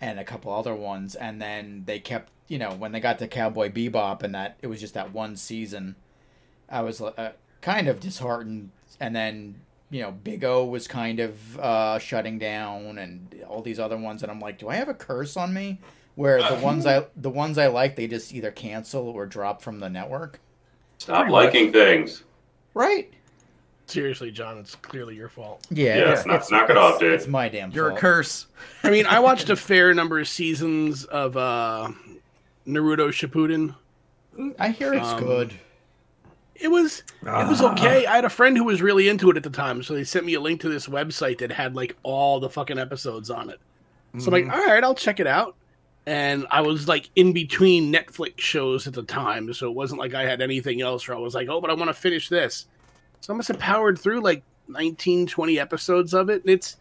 [0.00, 3.28] and a couple other ones, and then they kept you know when they got to
[3.28, 5.94] Cowboy Bebop and that it was just that one season,
[6.68, 11.58] I was uh, kind of disheartened, and then you know Big O was kind of
[11.58, 14.94] uh, shutting down, and all these other ones, and I'm like, do I have a
[14.94, 15.78] curse on me?
[16.14, 19.78] Where the ones I the ones I like they just either cancel or drop from
[19.80, 20.40] the network.
[20.98, 22.24] Stop Pretty liking things.
[22.74, 23.12] Right.
[23.86, 25.66] Seriously, John, it's clearly your fault.
[25.70, 27.12] Yeah, Yeah, it's, knock- it's, knock it it's- off, dude.
[27.14, 28.46] It's my damn You're a curse.
[28.82, 31.90] I mean, I watched a fair number of seasons of uh,
[32.66, 33.74] Naruto Shippuden.
[34.58, 35.54] I hear it's Um, good.
[36.60, 37.72] It was it was ah.
[37.72, 38.06] okay.
[38.06, 40.26] I had a friend who was really into it at the time, so they sent
[40.26, 43.60] me a link to this website that had like all the fucking episodes on it.
[44.18, 44.52] So I'm like, mm-hmm.
[44.52, 45.54] all right, I'll check it out.
[46.06, 50.14] And I was like in between Netflix shows at the time, so it wasn't like
[50.14, 52.66] I had anything else where I was like, oh, but I want to finish this.
[53.20, 56.42] So I must have powered through like 19, 20 episodes of it.
[56.42, 56.76] And it's,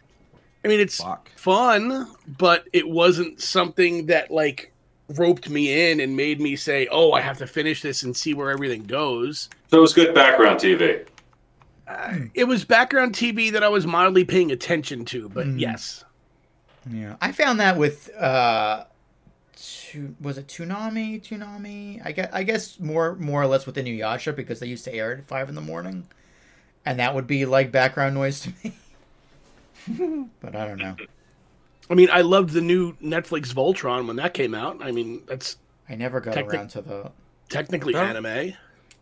[0.64, 1.30] I mean, it's Fuck.
[1.36, 4.74] fun, but it wasn't something that like
[5.10, 8.34] roped me in and made me say, oh, I have to finish this and see
[8.34, 9.50] where everything goes.
[9.70, 11.06] So it was good background TV.
[12.34, 15.60] It was background TV that I was mildly paying attention to, but Mm.
[15.60, 16.04] yes.
[16.90, 18.86] Yeah, I found that with uh,
[19.56, 21.22] tu- was it Toonami?
[21.22, 22.02] Toonami?
[22.06, 25.12] I guess I guess more more or less with Inuyasha because they used to air
[25.12, 26.08] it at five in the morning,
[26.86, 30.30] and that would be like background noise to me.
[30.42, 30.96] but I don't know.
[31.90, 34.78] I mean, I loved the new Netflix Voltron when that came out.
[34.82, 35.58] I mean, that's
[35.90, 37.12] I never got Technic- around to the.
[37.50, 38.54] technically That- anime.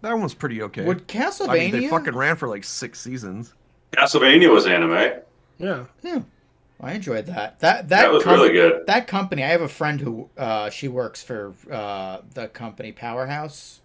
[0.06, 0.86] That one's pretty okay.
[0.86, 1.72] Would I mean, Castlevania?
[1.72, 3.56] they fucking ran for like six seasons.
[3.92, 5.20] Castlevania was anime.
[5.58, 5.86] Yeah.
[6.04, 6.22] Yeah,
[6.80, 7.60] I enjoyed that.
[7.62, 8.86] That that, That was really good.
[8.86, 9.44] That company.
[9.44, 13.82] I have a friend who uh, she works for uh, the company Powerhouse.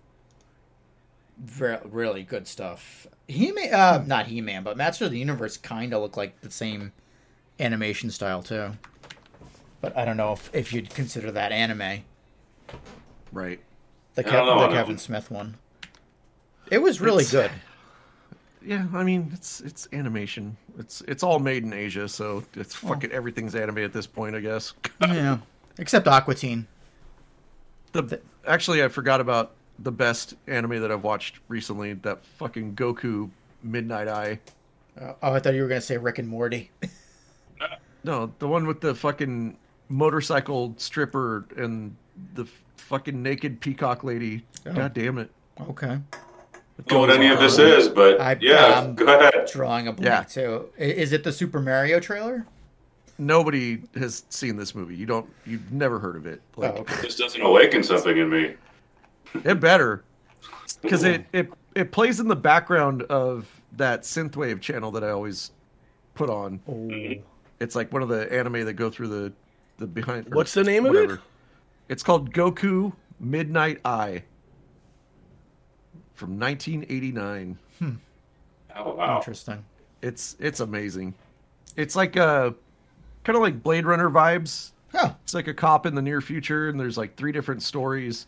[1.59, 3.07] Re- really good stuff.
[3.27, 6.39] He Man, uh, not He Man, but Master of the Universe kind of look like
[6.43, 6.93] the same
[7.59, 8.73] animation style too.
[9.81, 12.03] But I don't know if, if you'd consider that anime.
[13.33, 13.61] Right.
[14.17, 15.57] The, Kev- the Kevin Smith one.
[16.71, 17.51] It was really It's- good.
[18.63, 20.57] Yeah, I mean it's it's animation.
[20.79, 24.41] It's it's all made in Asia, so it's fucking everything's anime at this point, I
[24.41, 24.75] guess.
[25.01, 25.39] yeah,
[25.79, 26.37] except Aquatine.
[26.37, 26.67] Teen.
[27.93, 31.95] The actually I forgot about the best anime that I've watched recently.
[31.95, 33.31] That fucking Goku
[33.63, 34.39] Midnight Eye.
[35.01, 36.71] Uh, oh, I thought you were gonna say Rick and Morty.
[38.03, 39.59] No, the one with the fucking
[39.91, 41.95] motorcycle stripper and
[42.35, 44.43] the fucking naked peacock lady.
[44.67, 44.73] Oh.
[44.73, 45.31] God damn it.
[45.61, 45.99] Okay.
[46.81, 49.49] I don't know what any of this is, but I- yeah, I'm go ahead.
[49.53, 50.23] Drawing a blank Yeah.
[50.23, 50.69] too.
[50.79, 52.47] Is it the Super Mario trailer?
[53.19, 54.97] Nobody has seen this movie.
[54.97, 55.29] You don't.
[55.45, 56.41] You've never heard of it.
[56.57, 57.03] Like, oh, okay.
[57.03, 58.55] This doesn't awaken something in me.
[59.45, 60.03] It better,
[60.83, 65.51] because it, it it plays in the background of that synthwave channel that I always
[66.15, 66.61] put on.
[66.67, 66.73] Oh.
[66.73, 67.23] Mm-hmm.
[67.61, 69.33] It's like one of the anime that go through the
[69.77, 70.35] the behind.
[70.35, 71.21] What's the name of it?
[71.91, 74.23] It's called Goku Midnight Eye
[76.21, 77.59] from 1989.
[78.77, 79.17] Oh wow.
[79.17, 79.65] Interesting.
[80.03, 81.15] It's it's amazing.
[81.77, 82.53] It's like uh
[83.25, 84.71] kind of like Blade Runner vibes.
[84.95, 88.27] Oh, It's like a cop in the near future, and there's like three different stories.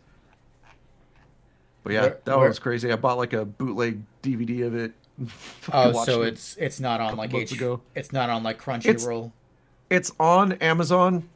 [1.84, 2.92] But yeah, Where- that one where- was crazy.
[2.92, 4.92] I bought like a bootleg DVD of it.
[5.72, 6.28] oh, watched so it.
[6.28, 7.80] it's it's not on like months H- ago.
[7.94, 9.32] It's not on like Crunchyroll.
[9.90, 11.28] it's on Amazon,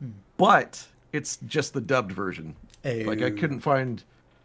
[0.00, 0.10] Hmm.
[0.36, 2.56] but it's just the dubbed version.
[2.84, 4.02] Like I couldn't find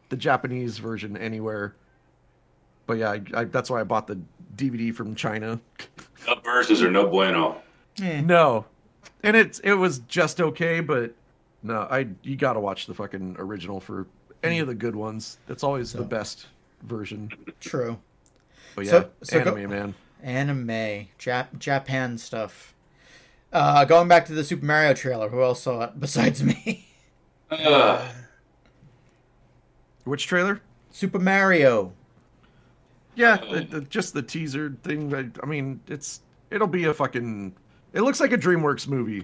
[0.09, 1.75] the Japanese version anywhere.
[2.87, 4.19] But yeah, I, I, that's why I bought the
[4.55, 5.59] DVD from China.
[6.25, 7.61] Dub versions are no bueno.
[8.01, 8.21] Eh.
[8.21, 8.65] No,
[9.23, 11.13] and it's it was just okay, but
[11.63, 14.05] no, I you got to watch the fucking original for
[14.43, 15.37] any of the good ones.
[15.47, 16.47] That's always the best
[16.83, 17.31] version.
[17.59, 17.97] True.
[18.75, 19.95] But yeah, So- so go- anime man.
[20.21, 22.73] Anime, Jap- Japan stuff.
[23.53, 26.87] Uh, going back to the Super Mario trailer, who else saw it besides me?
[27.51, 28.01] Ugh.
[30.05, 30.61] Which trailer?
[30.91, 31.91] Super Mario.
[33.15, 35.13] Yeah, it- it- just the teaser thing.
[35.13, 37.53] I, I mean, it's it'll be a fucking.
[37.93, 39.23] It looks like a DreamWorks movie.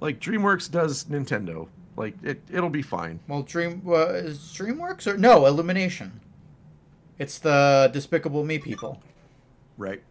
[0.00, 1.68] Like DreamWorks does Nintendo.
[1.96, 3.20] Like it, it'll be fine.
[3.28, 6.20] Well, Dream uh, is DreamWorks or no Illumination.
[7.18, 9.00] It's the Despicable Me people.
[9.78, 10.02] Right.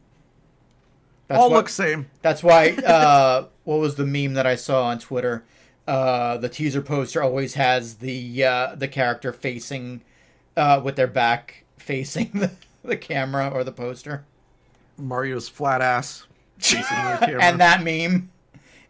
[1.28, 2.08] That's All why- look same.
[2.22, 2.72] That's why.
[2.72, 5.44] Uh, what was the meme that I saw on Twitter?
[5.88, 10.02] Uh, the teaser poster always has the uh, the character facing
[10.56, 12.52] uh, with their back facing the,
[12.84, 14.24] the camera or the poster,
[14.98, 16.26] Mario's flat ass
[16.60, 17.44] facing the camera.
[17.44, 18.30] and that meme,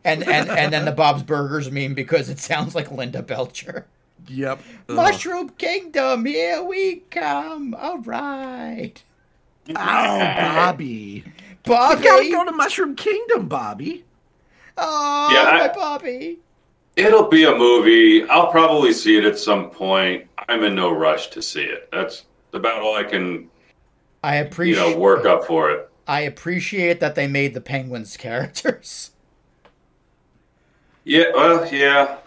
[0.03, 3.87] and and and then the Bob's Burgers meme because it sounds like Linda Belcher.
[4.27, 4.59] Yep.
[4.89, 4.95] Ugh.
[4.95, 7.73] Mushroom Kingdom, here we come!
[7.73, 9.01] All right,
[9.69, 11.23] Oh, Bobby.
[11.63, 12.03] Bobby.
[12.03, 14.03] You gotta go to Mushroom Kingdom, Bobby.
[14.77, 16.37] Oh, Yeah, I- my Bobby.
[16.95, 18.23] It'll be a movie.
[18.29, 20.27] I'll probably see it at some point.
[20.49, 21.89] I'm in no rush to see it.
[21.91, 23.49] That's about all I can,
[24.23, 24.93] I you appreciate.
[24.93, 25.89] know, work up for it.
[26.07, 29.11] I appreciate that they made the penguins characters.
[31.05, 32.17] Yeah, well, yeah.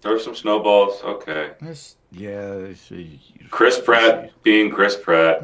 [0.00, 1.02] Throw some snowballs.
[1.02, 1.52] Okay.
[2.10, 2.66] Yeah.
[3.50, 5.42] Chris Pratt being Chris Pratt.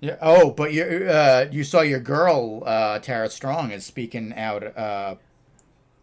[0.00, 0.16] Yeah.
[0.20, 5.16] Oh, but you uh, you saw your girl uh, Tara Strong is speaking out uh,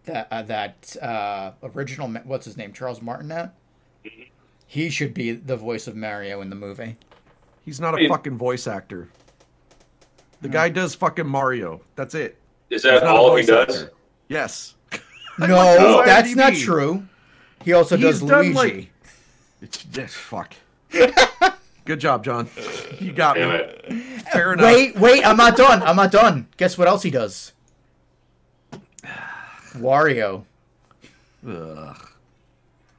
[0.06, 3.52] that uh, that uh, original what's his name Charles Martinet.
[4.68, 6.98] He should be the voice of Mario in the movie.
[7.64, 8.10] He's not a Wait.
[8.10, 9.10] fucking voice actor.
[10.42, 11.82] The guy does fucking Mario.
[11.96, 12.38] That's it.
[12.70, 13.84] Is that all he does?
[13.84, 13.94] actor.
[14.28, 14.76] Yes.
[15.38, 17.06] No, his that's not true.
[17.66, 18.54] He also He's does done, Luigi.
[18.54, 18.90] like-
[19.62, 20.54] It's yes, fuck.
[21.84, 22.50] Good job, John.
[23.00, 23.56] You got Damn me.
[23.56, 24.22] it.
[24.32, 24.66] Fair enough.
[24.66, 25.84] Wait, wait, I'm not done.
[25.84, 26.48] I'm not done.
[26.56, 27.52] Guess what else he does?
[29.78, 30.44] Wario.
[31.48, 32.10] Ugh.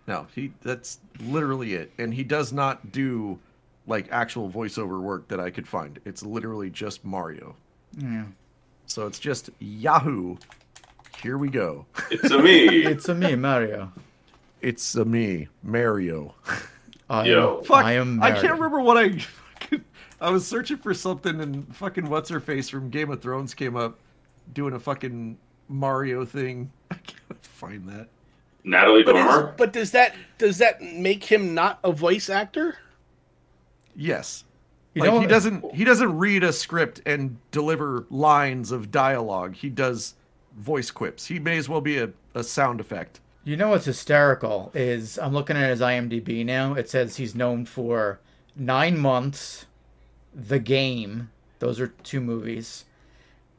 [0.07, 1.93] No, he that's literally it.
[1.99, 3.39] And he does not do
[3.87, 5.99] like actual voiceover work that I could find.
[6.05, 7.57] It's literally just Mario.
[7.97, 8.25] Yeah.
[8.87, 10.37] So it's just Yahoo.
[11.23, 11.87] Here we go.
[12.11, 12.85] It's a me.
[12.87, 13.93] It's a me, Mario.
[14.61, 16.35] It's a me, Mario.
[17.09, 17.59] I Yo.
[17.59, 19.19] am, Fuck, I am I can't remember what I
[20.21, 23.77] I was searching for something and fucking what's her face from Game of Thrones came
[23.77, 23.99] up
[24.53, 26.71] doing a fucking Mario thing.
[26.91, 28.09] I can't find that.
[28.65, 32.77] Natalie But, is, but does that does that make him not a voice actor?
[33.95, 34.45] Yes.
[34.95, 39.55] You like know- he doesn't he doesn't read a script and deliver lines of dialogue.
[39.55, 40.15] He does
[40.59, 41.27] voice quips.
[41.27, 43.21] He may as well be a, a sound effect.
[43.45, 46.75] You know what's hysterical is I'm looking at his IMDb now.
[46.75, 48.19] It says he's known for
[48.57, 49.67] Nine Months,
[50.35, 51.31] The Game.
[51.61, 52.85] Those are two movies.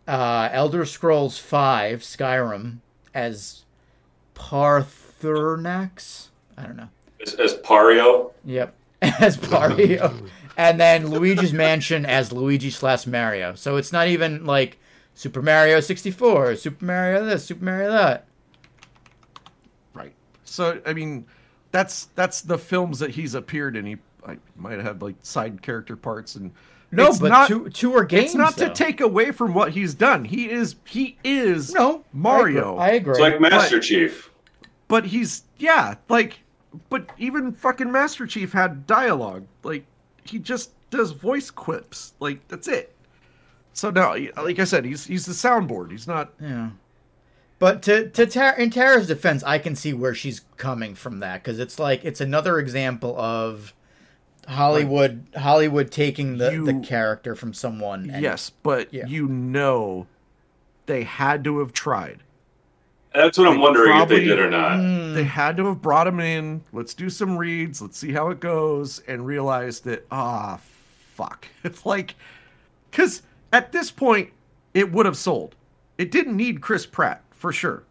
[0.07, 2.77] Uh, Elder Scrolls Five, Skyrim,
[3.13, 3.65] as
[4.35, 6.27] Paarthurnax.
[6.57, 6.89] I don't know.
[7.21, 8.31] As, as Pario.
[8.45, 13.55] Yep, as Pario, and then Luigi's Mansion as Luigi slash Mario.
[13.55, 14.77] So it's not even like
[15.13, 18.27] Super Mario 64, Super Mario this, Super Mario that.
[19.93, 20.13] Right.
[20.45, 21.25] So I mean,
[21.71, 23.85] that's that's the films that he's appeared in.
[23.85, 26.53] He I, might have had like side character parts and
[26.91, 28.25] No, it's but not, two two are games.
[28.25, 28.69] It's not though.
[28.69, 30.23] to take away from what he's done.
[30.25, 32.77] He is he is No, Mario.
[32.77, 33.11] I agree.
[33.11, 34.31] It's like Master Chief.
[34.87, 36.39] but he's yeah, like
[36.89, 39.45] but even fucking Master Chief had dialogue.
[39.63, 39.85] Like
[40.23, 42.13] he just does voice quips.
[42.19, 42.93] Like that's it.
[43.73, 45.91] So now, like I said, he's he's the soundboard.
[45.91, 46.33] He's not.
[46.41, 46.69] Yeah.
[47.59, 51.43] But to to Tara, in Tara's defense, I can see where she's coming from that
[51.43, 53.73] because it's like it's another example of
[54.47, 58.09] Hollywood Hollywood taking the, the character from someone.
[58.09, 59.05] and- yes, but yeah.
[59.05, 60.07] you know,
[60.85, 62.23] they had to have tried.
[63.13, 64.73] That's what I'm They wondering if they did or not.
[64.73, 65.15] Mm.
[65.15, 66.61] They had to have brought him in.
[66.71, 67.81] Let's do some reads.
[67.81, 71.47] Let's see how it goes, and realize that ah, fuck.
[71.63, 72.15] It's like,
[72.91, 74.31] because at this point,
[74.73, 75.55] it would have sold.
[75.97, 77.83] It didn't need Chris Pratt for sure.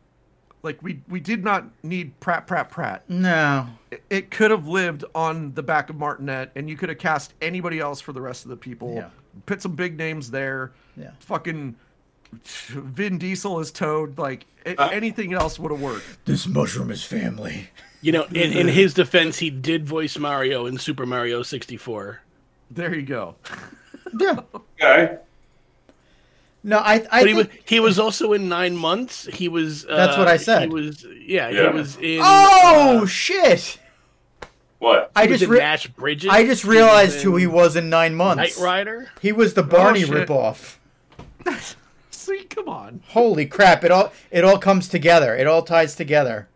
[0.66, 3.08] Like we we did not need Pratt Pratt Pratt.
[3.08, 3.66] No.
[3.90, 7.32] It, it could have lived on the back of Martinet, and you could have cast
[7.40, 8.94] anybody else for the rest of the people.
[8.96, 9.08] Yeah.
[9.46, 10.72] Put some big names there.
[10.96, 11.12] Yeah.
[11.20, 11.76] Fucking
[12.42, 14.18] Vin Diesel is Toad.
[14.18, 16.04] Like a- Uh, anything else would have worked.
[16.26, 17.70] This mushroom is family.
[18.02, 22.20] You know, in, in his defense, he did voice Mario in Super Mario 64.
[22.70, 23.36] There you go.
[24.18, 24.40] Yeah.
[24.82, 25.18] Okay.
[26.66, 29.26] No, I I But he think, was he was also in Nine Months.
[29.26, 29.86] He was.
[29.86, 30.62] Uh, That's what I said.
[30.62, 31.48] He was yeah.
[31.48, 31.70] Yeah.
[31.70, 32.20] He was in.
[32.22, 33.78] Oh uh, shit!
[34.80, 35.12] What?
[35.14, 36.28] I he was just in re- Nash Bridges.
[36.30, 38.58] I just He realized who he was in nine months.
[38.58, 39.08] Knight Rider.
[39.22, 40.28] He was the Barney shit.
[40.28, 40.76] ripoff.
[42.10, 43.02] See, come on.
[43.10, 43.84] Holy crap!
[43.84, 45.36] It all it all comes together.
[45.36, 46.48] It all ties together.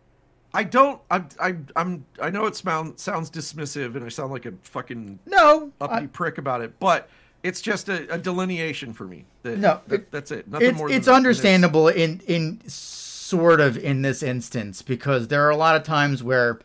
[0.53, 0.99] I don't.
[1.09, 2.05] I, I, I'm.
[2.21, 6.07] I know it sound, sounds dismissive, and I sound like a fucking No, uppity I-
[6.07, 7.09] prick about it, but
[7.43, 9.25] it's just a, a delineation for me.
[9.43, 10.47] That, No, that- that's it.
[10.47, 10.91] Nothing it's, more.
[10.91, 11.11] It's that.
[11.11, 15.83] And understandable in in sort of in this instance because there are a lot of
[15.83, 16.59] times where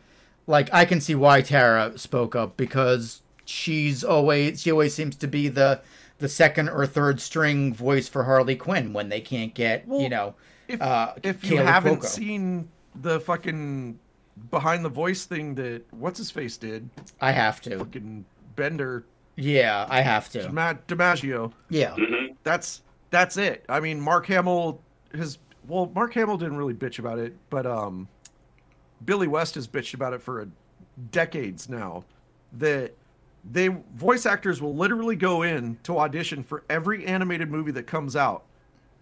[0.47, 5.27] like I can see why Tara spoke up because she's always she always seems to
[5.27, 5.81] be the
[6.19, 10.35] the second or third string voice for Harley Quinn when they can't get you know
[10.67, 12.05] if, uh, if you haven't Cuoco.
[12.05, 12.69] seen
[13.01, 13.99] the fucking
[14.51, 16.89] behind the voice thing that what's his face did,
[17.21, 19.05] I have to fucking Bender
[19.37, 21.53] yeah I have to Dima- DiMaggio.
[21.69, 21.95] yeah
[22.43, 23.63] That's that's it.
[23.69, 24.81] I mean, Mark Hamill
[25.13, 28.07] has well, Mark Hamill didn't really bitch about it, but um,
[29.05, 30.47] Billy West has bitched about it for a,
[31.11, 32.03] decades now.
[32.57, 32.93] That
[33.49, 38.15] they voice actors will literally go in to audition for every animated movie that comes
[38.15, 38.43] out,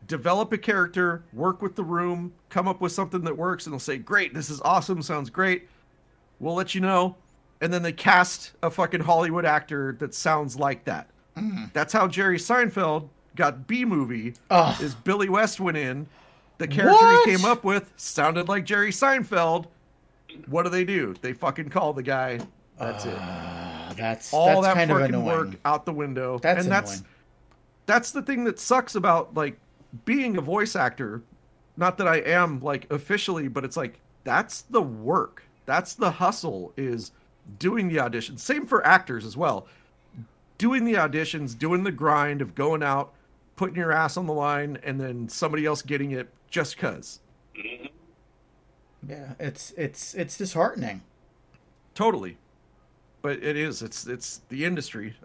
[0.08, 3.80] develop a character, work with the room, come up with something that works, and they'll
[3.80, 5.68] say, "Great, this is awesome, sounds great."
[6.40, 7.16] We'll let you know,
[7.62, 11.08] and then they cast a fucking Hollywood actor that sounds like that.
[11.74, 14.34] That's how Jerry Seinfeld got Bee Movie.
[14.50, 14.82] Ugh.
[14.82, 16.08] Is Billy West went in,
[16.60, 17.28] the character What?
[17.30, 19.66] he came up with sounded like Jerry Seinfeld.
[20.48, 21.14] What do they do?
[21.22, 22.40] They fucking call the guy.
[22.80, 23.14] That's it.
[23.18, 26.40] Uh, that's All that's that kind fucking annoying work out the window.
[26.40, 27.04] That's and that's
[27.86, 29.58] that's the thing that sucks about like
[30.06, 31.22] being a voice actor.
[31.78, 35.44] Not that I am like officially, but it's like that's the work.
[35.66, 37.12] That's the hustle is
[37.60, 38.40] doing the auditions.
[38.40, 39.68] Same for actors as well.
[40.58, 43.14] Doing the auditions, doing the grind of going out,
[43.56, 47.20] putting your ass on the line, and then somebody else getting it just cause.
[49.08, 51.02] yeah it's it's it's disheartening
[51.96, 52.38] Totally.
[53.22, 53.82] But it is.
[53.82, 55.16] It's it's the industry.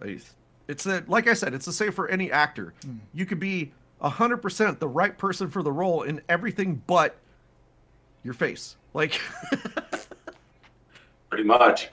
[0.68, 2.72] It's that like I said, it's the same for any actor.
[2.82, 2.98] Hmm.
[3.12, 7.16] You could be hundred percent the right person for the role in everything but
[8.22, 8.76] your face.
[8.94, 9.20] Like
[11.28, 11.90] Pretty much.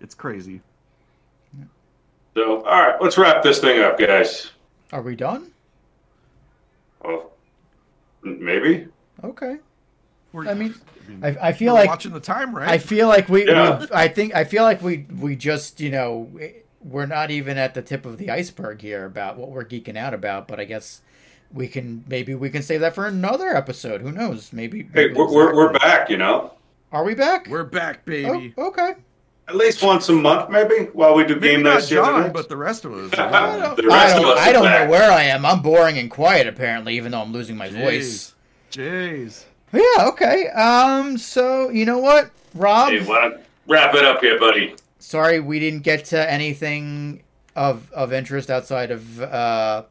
[0.00, 0.60] It's crazy.
[1.58, 1.64] Yeah.
[2.34, 4.50] So, all right, let's wrap this thing up, guys.
[4.92, 5.50] are we done
[7.04, 7.30] Well,
[8.22, 8.88] maybe.
[9.24, 9.56] okay
[10.32, 10.74] We're, I mean
[11.22, 12.68] I, I feel we're like watching the time, right?
[12.68, 13.86] I feel like we, Yeah.
[13.94, 16.28] I think I feel like we we just you know
[16.82, 20.12] we're not even at the tip of the iceberg here about what we're geeking out
[20.14, 21.00] about, but I guess
[21.52, 24.02] we can maybe we can save that for another episode.
[24.02, 24.52] Who knows?
[24.52, 24.88] Maybe.
[24.92, 26.52] Hey, we're, we're, we're back, you know?
[26.92, 27.46] Are we back?
[27.48, 28.54] We're back, Oh, baby.
[28.58, 28.92] okay.
[29.48, 31.88] At least once a month, maybe, while we do Maybe game not nights.
[31.88, 33.10] John, but the rest of us.
[33.12, 33.56] the I
[33.86, 35.46] rest of don't, us I don't know where I am.
[35.46, 38.34] I'm boring and quiet apparently, even though I'm losing my voice.
[38.70, 39.44] Jeez.
[39.72, 40.08] Yeah.
[40.08, 40.48] Okay.
[40.48, 41.16] Um.
[41.16, 42.90] So you know what, Rob?
[42.90, 44.74] Hey, why don't wrap it up here, buddy?
[45.00, 47.22] sorry we didn't get to anything
[47.56, 49.84] of of interest outside of uh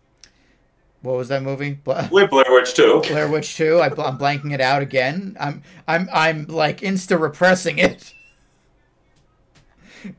[1.01, 3.01] what was that movie Bla- We Blair Witch Two.
[3.07, 7.77] Blair Witch 2 I, I'm blanking it out again I'm I'm I'm like insta repressing
[7.79, 8.13] it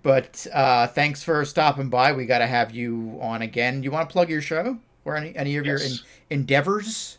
[0.02, 4.08] but uh thanks for stopping by we got to have you on again you want
[4.08, 6.02] to plug your show or any any of your Yes.
[6.30, 7.18] en- endeavors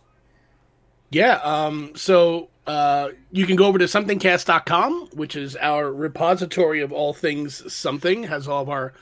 [1.12, 6.92] Yeah, um, so uh, you can go over to somethingcast.com, which is our repository of
[6.92, 8.94] all things something, has all of our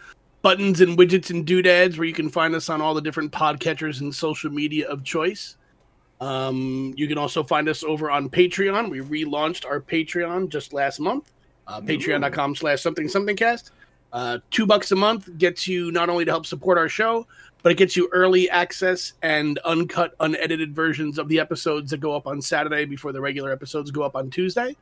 [0.41, 3.99] buttons and widgets and doodads where you can find us on all the different podcatchers
[3.99, 5.57] and social media of choice.
[6.21, 8.89] Um, you can also find us over on Patreon.
[8.89, 11.33] We relaunched our Patreon just last month.
[11.67, 13.71] Uh, Patreon.com slash something something cast.
[14.13, 17.27] Uh, two bucks a month gets you not only to help support our show,
[17.61, 22.15] but it gets you early access and uncut, unedited versions of the episodes that go
[22.15, 24.75] up on Saturday before the regular episodes go up on Tuesday.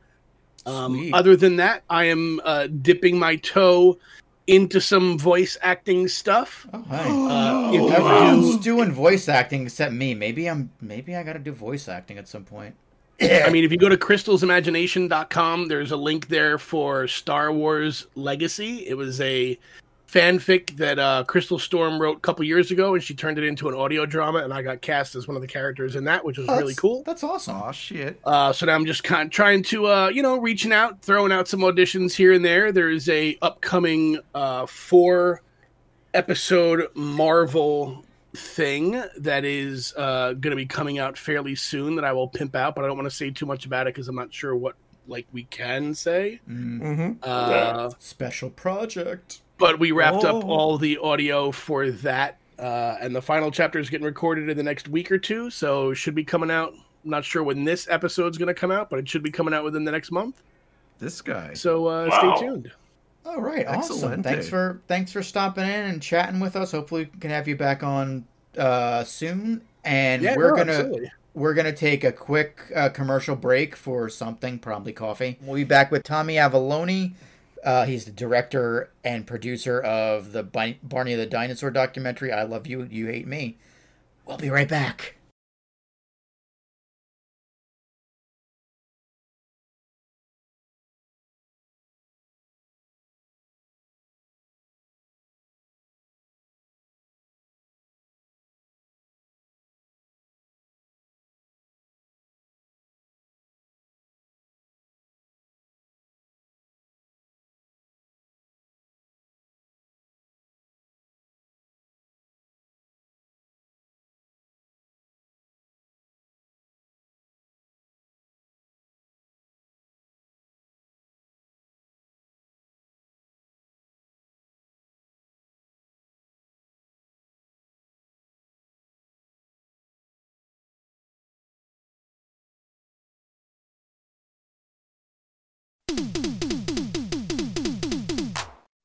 [0.64, 3.98] Um, other than that, I am uh, dipping my toe
[4.46, 6.66] into some voice acting stuff.
[6.72, 11.16] oh hi Uh, if you everyone's do- doing voice acting except me maybe i'm maybe
[11.16, 12.72] i gotta do voice acting at some point
[13.20, 18.86] I mean, if you go to crystalsimagination.com, there's a link there for Star Wars Legacy.
[18.86, 19.58] It was a
[20.10, 23.68] fanfic that uh, Crystal Storm wrote a couple years ago, and she turned it into
[23.68, 26.38] an audio drama, and I got cast as one of the characters in that, which
[26.38, 27.02] was Oh, really cool.
[27.04, 28.20] that's awesome Oh shit.
[28.24, 31.32] Uh, so now I'm just kind of trying to, uh, you know, reaching out, throwing
[31.32, 32.70] out some auditions here and there.
[32.70, 35.42] There's a upcoming uh, four
[36.14, 38.04] episode Marvel
[38.36, 42.54] thing that is uh, going to be coming out fairly soon that I will pimp
[42.54, 44.54] out, but I don't want to say too much about it because I'm not sure
[44.54, 44.76] what
[45.08, 46.40] like we can say.
[46.48, 47.12] Mm-hmm.
[47.22, 50.48] Uh, special project but we wrapped up Oh.
[50.48, 54.62] all the audio for that, uh, and the final chapter is getting recorded in the
[54.62, 56.74] next week or two, so should be coming out.
[57.04, 59.54] I'm not sure when this episode's going to come out, but it should be coming
[59.54, 60.42] out within the next month.
[60.98, 61.54] This guy.
[61.54, 62.36] So uh, Wow.
[62.36, 62.70] stay tuned.
[63.26, 64.22] All right, awesome.
[64.22, 66.70] Thanks for thanks for stopping in and chatting with us.
[66.72, 68.24] Hopefully, we can have you back on
[68.56, 69.62] uh, soon.
[69.84, 71.12] And Yeah, we're no, gonna absolutely.
[71.34, 75.38] we're going to take a quick uh, commercial break for something, probably coffee.
[75.42, 77.12] We'll be back with Tommy Avallone.
[77.64, 82.84] Uh, he's the director and producer of the Barney the Dinosaur documentary, I Love You,
[82.84, 83.56] You Hate Me.
[84.24, 85.15] We'll be right back.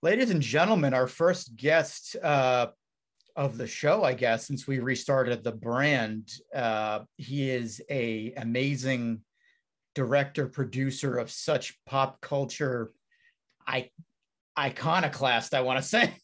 [0.03, 2.67] Ladies and gentlemen, our first guest uh,
[3.35, 9.21] of the show, I guess, since we restarted the brand, uh, he is a amazing
[9.93, 12.93] director, producer of such pop culture,
[13.67, 13.91] I
[14.57, 15.53] iconoclast.
[15.53, 16.15] I want to say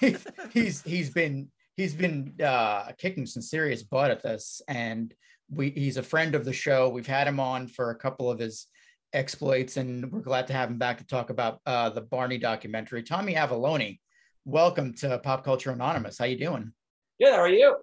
[0.52, 5.12] he's he's been he's been uh, kicking some serious butt at this, and
[5.50, 6.88] we he's a friend of the show.
[6.88, 8.68] We've had him on for a couple of his
[9.12, 13.02] exploits, and we're glad to have him back to talk about uh, the Barney documentary.
[13.02, 13.98] Tommy Avallone,
[14.44, 16.18] welcome to Pop Culture Anonymous.
[16.18, 16.72] How you doing?
[17.20, 17.32] Good.
[17.32, 17.76] How are you?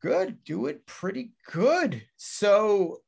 [0.00, 0.42] Good.
[0.44, 2.02] Do it pretty good.
[2.16, 2.98] So,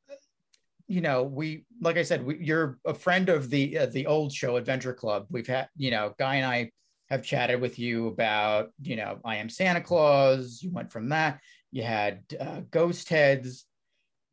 [0.87, 4.31] you know, we like I said, we, you're a friend of the uh, the old
[4.31, 5.25] show Adventure Club.
[5.29, 6.71] We've had, you know, Guy and I
[7.09, 10.61] have chatted with you about, you know, I am Santa Claus.
[10.61, 11.39] You went from that.
[11.71, 13.65] You had uh, Ghost Heads.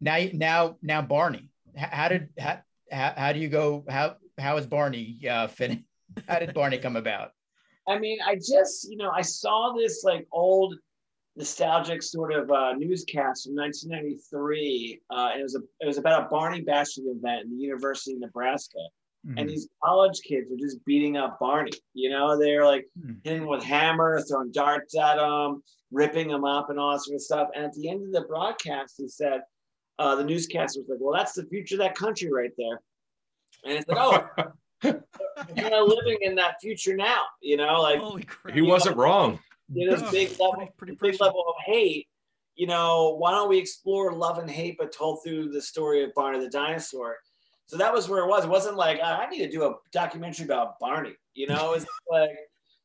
[0.01, 1.51] Now, now, now, Barney.
[1.77, 2.61] How did how,
[2.91, 3.85] how, how do you go?
[3.89, 5.85] How how is Barney uh, fitting?
[6.29, 7.31] How did Barney come about?
[7.89, 10.75] I mean, I just, you know, I saw this like old
[11.37, 15.01] nostalgic sort of uh, newscast from 1993.
[15.09, 18.15] Uh, and it was a it was about a Barney bashing event in the University
[18.15, 18.79] of Nebraska.
[19.37, 21.73] And these college kids were just beating up Barney.
[21.93, 22.87] You know, they're like
[23.23, 27.23] hitting with hammers, throwing darts at him, ripping him up, and all that sort of
[27.23, 27.49] stuff.
[27.55, 29.43] And at the end of the broadcast, he said,
[30.01, 32.81] uh, the newscaster was like, "Well, that's the future of that country right there."
[33.65, 34.49] And it's like, "Oh,
[34.83, 35.03] you're
[35.57, 38.01] kind of living in that future now." You know, like
[38.53, 39.39] He wasn't wrong.
[39.73, 42.09] you know, this big level, pretty big level of hate.
[42.57, 46.15] You know, why don't we explore love and hate, but told through the story of
[46.15, 47.17] Barney the dinosaur?
[47.67, 48.45] So that was where it was.
[48.45, 51.15] It wasn't like "Ah, I need to do a documentary about Barney.
[51.35, 52.31] You know, it was like,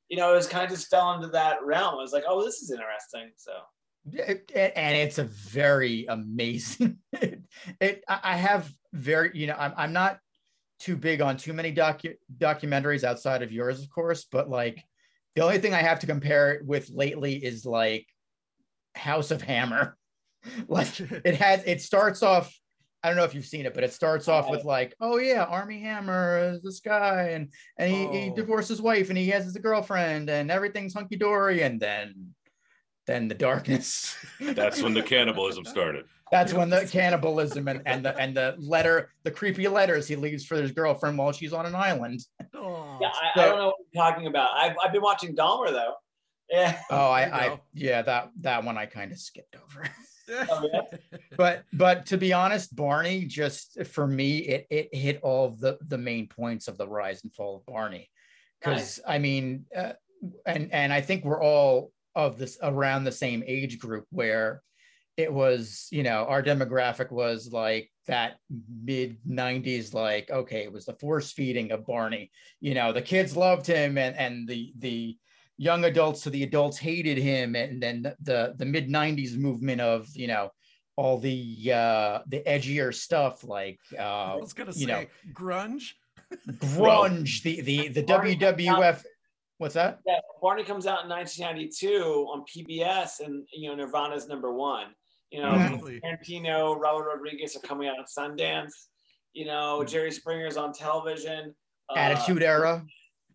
[0.10, 1.96] you know, it was kind of just fell into that realm.
[1.96, 3.32] I was like, oh, this is interesting.
[3.38, 3.54] So
[4.12, 7.00] It- it- and it's a very amazing.
[7.80, 10.20] It, I have very you know I'm I'm not
[10.80, 14.84] too big on too many docu- documentaries outside of yours, of course, but like
[15.36, 18.08] the only thing I have to compare it with lately is like
[18.96, 19.98] House of Hammer.
[20.68, 22.54] like it has it starts off.
[23.04, 24.68] I don't know if you've seen it, but it starts off with uh-huh.
[24.68, 28.36] like, oh yeah, Armie Hammer is this guy, and and he, he oh.
[28.36, 32.34] divorced his wife, and he has his girlfriend, and everything's hunky dory, and then
[33.06, 34.16] then the darkness.
[34.40, 36.06] That's when the cannibalism started.
[36.32, 40.44] That's when the cannibalism and, and the and the letter, the creepy letters he leaves
[40.44, 42.22] for his girlfriend while she's on an island.
[42.40, 43.00] yeah, I,
[43.36, 44.50] I don't know what you're talking about.
[44.56, 45.94] I've, I've been watching Dahmer though.
[46.50, 46.80] Yeah.
[46.90, 49.90] Oh, I, I yeah, that that one I kind of skipped over.
[50.50, 50.82] Oh, yeah?
[51.38, 55.98] but but to be honest, Barney just for me it it hit all the the
[55.98, 58.10] main points of the rise and fall of Barney,
[58.60, 59.94] because I mean, uh,
[60.48, 64.62] and and I think we're all of this around the same age group where
[65.18, 68.36] it was you know our demographic was like that
[68.84, 72.32] mid 90s like okay it was the force feeding of barney.
[72.60, 75.18] You know the kids loved him and and the the
[75.58, 77.56] young adults to the adults hated him.
[77.56, 80.52] And then the the mid 90s movement of you know
[80.98, 85.92] all the uh the edgier stuff like uh I was gonna you say know grunge.
[86.50, 89.04] grunge the the the wwf out-
[89.58, 94.54] what's that Yeah, Barney comes out in 1992 on PBS, and you know Nirvana's number
[94.54, 94.88] one.
[95.32, 96.02] You know, Exactly.
[96.02, 98.72] Tarantino, Robert Rodriguez are coming out at Sundance.
[99.34, 99.90] You know, Mm-hmm.
[99.90, 101.54] Jerry Springer's on television.
[101.90, 102.84] Uh, attitude era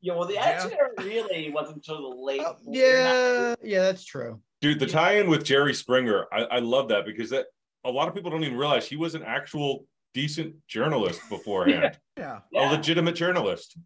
[0.01, 2.41] Yeah, well, the Attitude Era really wasn't until the late.
[2.45, 7.07] Oh, yeah yeah that's true Dude, the tie-in with Jerry Springer, I, I love that
[7.07, 7.47] because that
[7.85, 11.99] a lot of people don't even realize he was an actual decent journalist beforehand.
[12.18, 12.41] Yeah.
[12.55, 13.79] A legitimate journalist.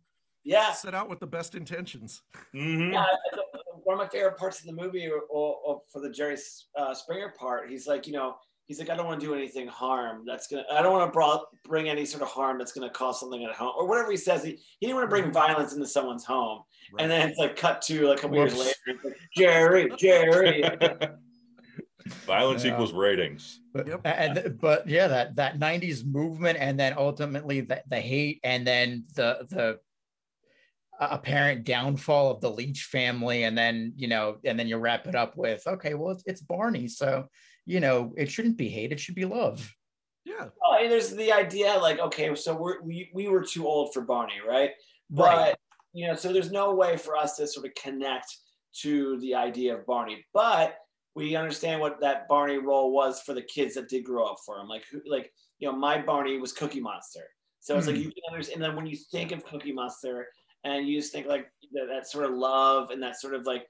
[0.44, 0.72] Yeah.
[0.72, 2.22] Set out with the best intentions.
[2.54, 2.92] Mhm.
[2.92, 3.38] Yeah, I- I-
[3.82, 6.36] one of my favorite parts of the movie, or, or, or for the Jerry
[6.78, 8.36] uh, Springer part, he's like, you know,
[8.66, 10.24] he's like, I don't want to do anything harm.
[10.26, 10.64] That's gonna.
[10.72, 13.52] I don't want to brought, bring any sort of harm that's gonna cause something at
[13.54, 14.42] home or whatever he says.
[14.42, 16.62] He, he didn't want to bring violence into someone's home.
[16.98, 18.74] And then it's like cut to like a couple years later.
[19.04, 20.62] Like, Jerry, Jerry.
[22.26, 22.72] Violence Yeah.
[22.72, 23.60] equals ratings.
[23.72, 28.66] But, and but yeah, that that '90s movement, and then ultimately the, the hate, and
[28.66, 29.80] then the the
[31.00, 35.14] apparent downfall of the Leach family, and then you know, and then you wrap it
[35.14, 37.26] up with, okay, well, it's, it's Barney, so
[37.66, 39.72] you know, it shouldn't be hate, it should be love.
[40.24, 40.48] Yeah.
[40.64, 44.02] Oh, and there's the idea like, okay, so we're, we we were too old for
[44.02, 44.70] Barney, right?
[45.10, 45.54] But Right.
[45.92, 48.34] you know, so there's no way for us to sort of connect
[48.82, 50.76] to the idea of Barney, but
[51.14, 54.58] we understand what that Barney role was for the kids that did grow up for
[54.58, 54.66] him.
[54.68, 57.24] Like, who, like you know, my Barney was Cookie Monster,
[57.60, 58.02] so it's like Hmm.
[58.02, 58.62] you can understand.
[58.62, 60.26] And then when you think of Cookie Monster,
[60.64, 63.66] and you just think like that, that sort of love and that sort of like,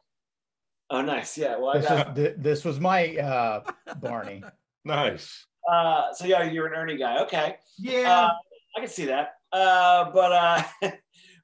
[0.90, 1.56] oh, nice, yeah.
[1.56, 3.60] Well, I This got, was th- this was my uh,
[4.00, 4.42] Barney.
[4.86, 5.46] Nice.
[5.72, 7.56] uh, so yeah, you're an Ernie guy, okay?
[7.78, 8.26] Yeah.
[8.26, 8.30] Uh,
[8.76, 9.30] I can see that.
[9.50, 10.62] Uh, but uh,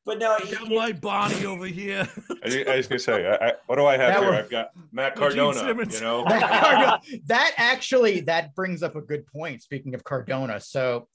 [0.04, 2.06] but no, Got my Barney over here.
[2.30, 4.30] I, was- I was gonna say, I, I, what do I have That here?
[4.30, 5.60] was- I've got Matt Cardona.
[5.68, 11.08] You know, that, that actually that brings up a good point speaking of cardona so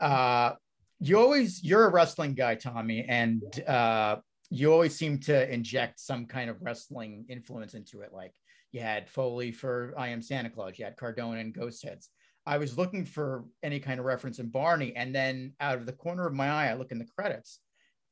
[0.00, 0.52] uh
[1.00, 4.16] you always you're a wrestling guy tommy and uh
[4.50, 8.32] you always seem to inject some kind of wrestling influence into it like
[8.72, 12.08] you had foley for i am santa claus you had cardona and ghost heads
[12.46, 15.92] i was looking for any kind of reference in barney and then out of the
[15.92, 17.60] corner of my eye i look in the credits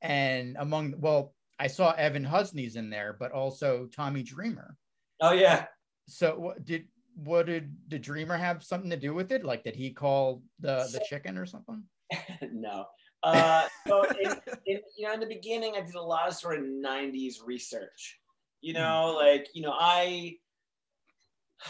[0.02, 4.76] and among well i saw evan husney's in there but also tommy dreamer
[5.20, 5.64] oh yeah.
[6.06, 9.44] so what did what did the dreamer have something to do with it?
[9.44, 11.82] Like did he call the the chicken or something?
[12.52, 12.86] no.
[13.22, 14.30] Uh, so in,
[14.66, 18.18] in, you know, in the beginning, I did a lot of sort of '90s research.
[18.60, 20.36] You know, like you know, I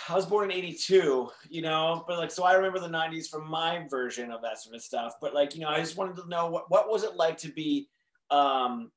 [0.08, 1.30] I was born in '82.
[1.48, 4.74] You know, but like, so I remember the '90s from my version of that sort
[4.74, 5.14] of stuff.
[5.20, 7.52] But like, you know, I just wanted to know what what was it like to
[7.52, 7.88] be
[8.30, 8.90] um,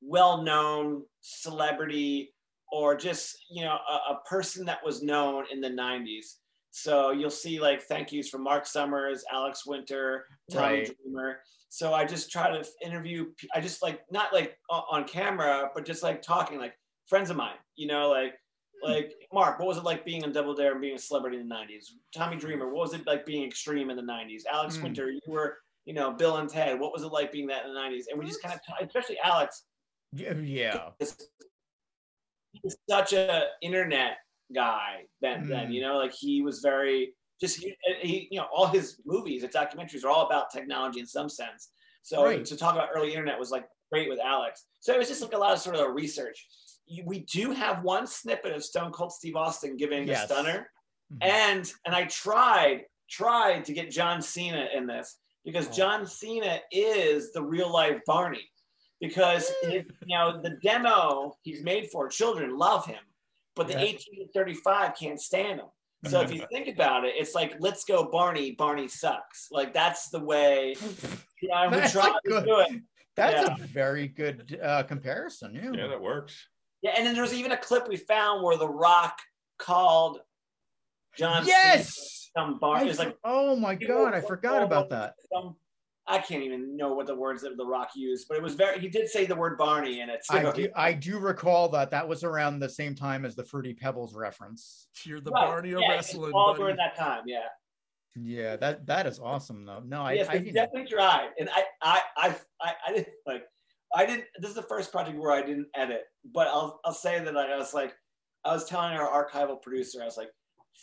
[0.00, 2.32] well-known celebrity
[2.72, 6.36] or just you know a, a person that was known in the 90s
[6.76, 10.96] so you'll see like thank yous from mark summers alex winter tommy Right.
[11.04, 11.38] dreamer.
[11.68, 16.02] So i just try to interview I just like not like on camera but just
[16.02, 16.74] like talking like
[17.06, 18.34] friends of mine you know like
[18.82, 21.48] like mark what was it like being on double dare and being a celebrity in
[21.48, 24.82] the 90s tommy dreamer what was it like being extreme in the 90s alex Mm.
[24.82, 27.72] winter you were you know bill and ted what was it like being that in
[27.72, 29.64] the 90s and we just kind of especially alex.
[30.12, 30.90] Yeah, yeah.
[32.62, 34.18] he's such a internet
[34.54, 35.74] guy then then Mm.
[35.74, 39.52] you know like he was very just he, he you know all his movies and
[39.52, 41.70] documentaries are all about technology in some sense
[42.02, 42.44] so Right.
[42.44, 45.32] to talk about early internet was like great with alex so it was just like
[45.32, 46.46] a lot of sort of research
[47.06, 50.24] we do have one snippet of stone cold steve austin giving Yes.
[50.30, 50.70] a stunner
[51.12, 51.18] Mhm.
[51.22, 55.72] and and i tried tried to get john cena in this because Oh.
[55.72, 58.46] john cena is the real life barney
[59.00, 63.02] because his, you know the demo he's made for children love him
[63.56, 63.80] but the Yeah.
[63.80, 65.66] 18 to 35 can't stand him
[66.06, 70.10] so if you think about it it's like let's go barney barney sucks like that's
[70.10, 70.74] the way
[71.40, 72.82] you know, we That's try a to good- do it
[73.16, 73.54] That's Yeah.
[73.54, 75.54] a very good uh comparison.
[75.54, 75.70] Yeah.
[75.72, 76.34] yeah, that works.
[76.82, 79.18] yeah and then there's even a clip we found where the rock
[79.58, 80.20] called
[81.16, 81.94] john Yes!
[82.34, 85.14] Cena some bar I it was like oh my god, I forgot about that.
[85.32, 85.56] some
[86.06, 88.78] I can't even know what the words that The Rock used, but it was very.
[88.78, 90.24] He did say the word Barney in it.
[90.24, 93.44] So I do I do recall that that was around the same time as the
[93.44, 94.88] Fruity Pebbles reference.
[95.04, 96.32] You're the Right, Barney of yeah, wrestling.
[96.32, 96.60] all buddy.
[96.62, 97.22] during that time.
[97.26, 97.38] Yeah.
[98.16, 99.80] Yeah, that that is awesome though.
[99.84, 103.08] No, I, yes, I we didn't- definitely tried, and I, I, I, I, I didn't
[103.26, 103.44] like.
[103.96, 104.24] I didn't.
[104.38, 106.02] This is the first project where I didn't edit,
[106.32, 107.94] but I'll, I'll say that I was like,
[108.44, 110.30] I was telling our archival producer, I was like,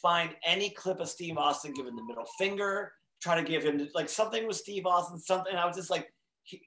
[0.01, 2.91] find any clip of Steve Austin giving the middle finger,
[3.21, 5.55] try to give him like something with Steve Austin, something.
[5.55, 6.11] I was just like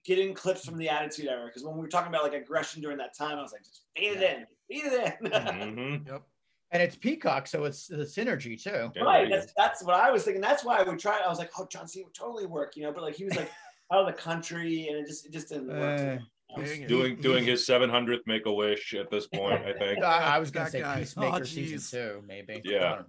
[0.05, 2.99] getting clips from the Attitude Era because when we were talking about like aggression during
[2.99, 5.31] that time, I was like, just feed it in, feed it in.
[5.33, 6.09] Mm-hmm.
[6.09, 6.23] Yep.
[6.71, 8.91] and it's Peacock, so it's the synergy too.
[9.03, 9.29] right.
[9.31, 10.41] That's that's what I was thinking.
[10.41, 11.23] That's why i we tried.
[11.25, 12.93] I was like, oh, John Cena would totally work, you know.
[12.93, 13.51] But like he was like
[13.93, 16.01] out of the country, and it just it just didn't work.
[16.01, 16.87] Uh, Dang.
[16.87, 20.05] Doing doing his 700th Make a Wish at this point, I think.
[20.05, 20.99] I, I was gonna That say guy.
[21.01, 22.63] Peacemaker Oh, season two, maybe.
[22.65, 23.03] Yeah.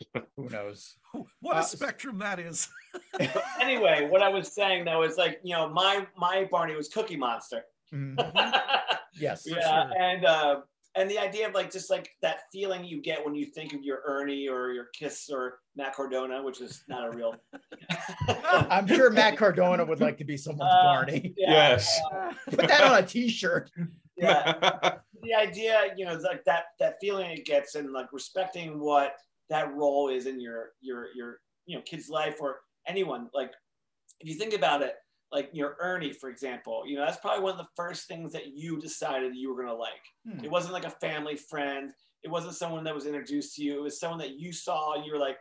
[0.00, 0.96] I don't- Who knows?
[1.40, 2.68] What a Uh, spectrum that is.
[3.60, 7.16] anyway, what I was saying though is like you know my my Barney was Cookie
[7.16, 7.62] Monster.
[7.92, 8.16] Mhm.
[9.14, 9.44] Yes.
[9.46, 9.98] Yeah, sure.
[10.00, 10.60] and uh,
[10.96, 13.82] and the idea of like just like that feeling you get when you think of
[13.82, 17.34] your Ernie or your Kiss or Matt Cardona, which is not a real.
[18.28, 21.34] I'm sure Matt Cardona would like to be someone's Uh, Barney.
[21.36, 22.00] yeah, Yes.
[22.12, 23.70] uh, Put that on a T-shirt.
[24.16, 24.98] yeah.
[25.22, 29.14] the idea, you know, like that that feeling it gets and like respecting what
[29.50, 33.28] that role is in your your your you know kid's life or anyone.
[33.34, 33.52] Like
[34.20, 34.94] if you think about it,
[35.32, 38.54] like your Ernie, for example, you know that's probably one of the first things that
[38.54, 40.02] you decided you were gonna like.
[40.26, 40.44] Hmm.
[40.44, 41.92] It wasn't like a family friend.
[42.22, 43.78] It wasn't someone that was introduced to you.
[43.78, 44.94] It was someone that you saw.
[44.94, 45.38] and You were like,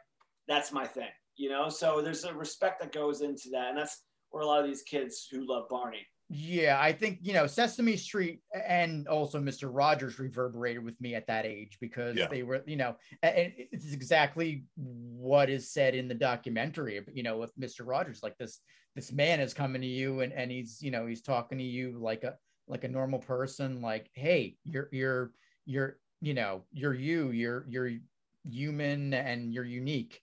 [0.47, 1.09] that's my thing.
[1.35, 4.59] You know, so there's a respect that goes into that, and that's where a lot
[4.61, 6.05] of these kids who love Barney.
[6.31, 9.67] Yeah, I think you know Sesame Street and also Mr.
[9.73, 12.27] Rogers reverberated with me at that age because Yeah.
[12.27, 17.01] they were, you know, and it's exactly what is said in the documentary.
[17.11, 17.81] You know, with Mr.
[17.85, 18.59] Rogers, like this
[18.95, 21.97] this man is coming to you and and he's you know he's talking to you
[21.97, 25.31] like a like a normal person, like, hey, you're you're
[25.65, 27.91] you're you know you're you, you're you're
[28.47, 30.21] human and you're unique,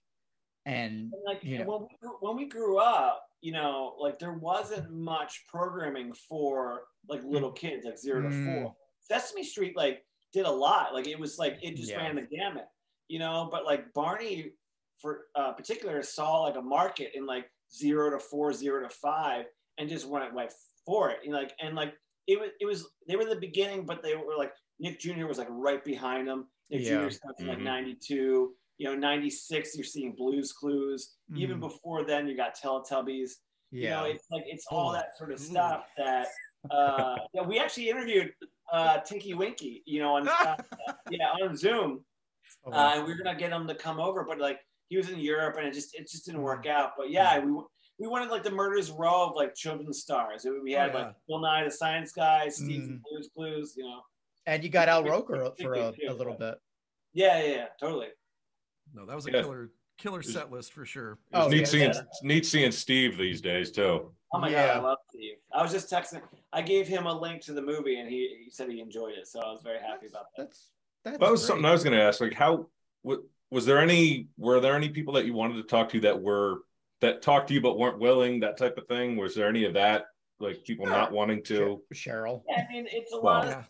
[0.65, 4.19] and And like you know, when, we, grew- when we grew up, you know, like
[4.19, 8.45] there wasn't much programming for like little kids, like zero to Mm.
[8.61, 8.75] four.
[8.99, 10.93] Sesame Street like did a lot.
[10.93, 11.97] Like it was like it just Yeah.
[11.97, 12.67] ran the gamut,
[13.07, 13.47] you know.
[13.51, 14.53] But like Barney,
[14.99, 19.45] for uh, particular, saw like a market in like zero to four, zero to five,
[19.77, 20.51] and just went went
[20.85, 21.19] for it.
[21.23, 21.93] You know, like and like
[22.25, 25.25] it was it was they were the beginning, but they were like Nick Jr.
[25.27, 26.47] was like right behind them.
[26.69, 27.03] Nick Yeah.
[27.05, 27.09] Jr.
[27.11, 27.63] stuff in like Mhm.
[27.63, 28.55] '92.
[28.77, 29.75] You know, '96.
[29.75, 31.15] You're seeing Blues Clues.
[31.35, 31.61] Even Mm.
[31.61, 33.31] before then, you got Teletubbies.
[33.71, 34.13] You know, Yeah.
[34.13, 36.27] it's like it's all that sort of stuff that.
[36.69, 38.33] Uh, yeah, we actually interviewed
[38.71, 39.83] uh, Tinky Winky.
[39.85, 40.55] You know, on uh,
[41.09, 42.05] yeah on Zoom,
[42.65, 44.59] Oh, uh, and we were gonna get him to come over, but like
[44.89, 46.91] he was in Europe, and it just it just didn't work out.
[46.97, 47.51] But yeah, we
[47.99, 50.45] we wanted like the murders row of like children's stars.
[50.63, 51.05] We had Oh, yeah.
[51.05, 53.01] like Bill Nye the Science Guy, Steve Mm.
[53.09, 53.73] Blues Clues.
[53.75, 54.01] You know.
[54.45, 56.55] and you got Al Roker for a, a little bit.
[57.13, 58.07] Yeah, yeah, yeah, totally.
[58.93, 59.41] No, that was a Yeah.
[59.41, 61.13] killer killer set list for sure.
[61.13, 62.01] It's Oh, neat yeah, seeing yeah.
[62.21, 64.13] neat seeing Steve these days too.
[64.31, 64.67] Oh my Yeah.
[64.67, 65.37] god, I love Steve.
[65.51, 66.21] I was just texting.
[66.53, 69.25] I gave him a link to the movie, and he, he said he enjoyed it,
[69.27, 70.43] so I was very happy about that.
[70.49, 70.71] That's
[71.03, 71.47] that's That was great.
[71.47, 72.21] something I was going to ask.
[72.21, 72.69] Like, how
[73.03, 73.17] wa-
[73.49, 74.27] was there any?
[74.37, 76.59] Were there any people that you wanted to talk to that were
[77.01, 78.39] that talked to you but weren't willing?
[78.41, 79.15] That type of thing.
[79.17, 80.05] Was there any of that?
[80.39, 81.81] Like people not wanting to?
[81.93, 82.43] Sheryl.
[82.47, 83.23] Yeah, I mean, it's a Wow.
[83.39, 83.63] lot of Yeah.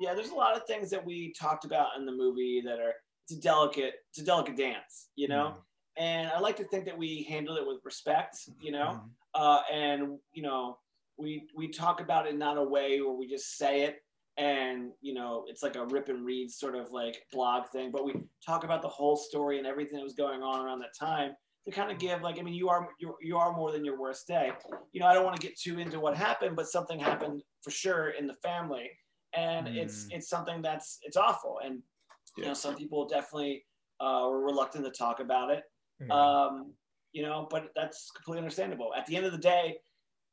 [0.00, 0.14] yeah.
[0.14, 3.38] There's a lot of things that we talked about in the movie that are it's
[3.38, 5.48] a delicate it's a delicate dance, you know.
[5.48, 5.58] Mm-hmm.
[5.96, 9.00] And I like to think that we handled it with respect, you know.
[9.00, 9.06] Mm-hmm.
[9.34, 10.78] Uh, and you know,
[11.16, 13.96] we we talk about it not a way where we just say it
[14.36, 18.04] and you know it's like a rip and read sort of like blog thing, but
[18.04, 18.14] we
[18.44, 21.32] talk about the whole story and everything that was going on around that time
[21.64, 23.98] to kind of give like I mean you are you you are more than your
[23.98, 24.52] worst day.
[24.92, 27.70] You know, I don't want to get too into what happened, but something happened for
[27.70, 28.90] sure in the family,
[29.34, 30.16] and it's mm.
[30.16, 31.80] it's something that's it's awful, and
[32.36, 33.64] you know some people definitely
[34.00, 35.62] uh, were reluctant to talk about it.
[36.10, 36.74] Um,
[37.12, 38.92] you know, but that's completely understandable.
[38.96, 39.78] At the end of the day,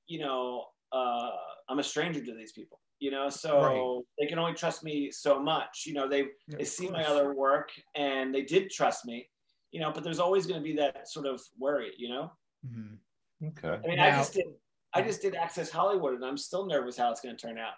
[0.08, 1.30] you know, uh,
[1.70, 2.80] I'm a stranger to these people.
[3.00, 4.04] You know, so Right.
[4.20, 5.84] they can only trust me so much.
[5.88, 9.28] You know, they Yeah, they see my other work and they did trust me.
[9.72, 11.94] You know, but there's always going to be that sort of worry.
[11.98, 12.32] You know,
[12.68, 13.00] Mhm.
[13.44, 13.80] Okay.
[13.84, 14.46] I mean, I just did
[14.94, 17.76] I just did Access Hollywood, and I'm still nervous how it's going to turn out.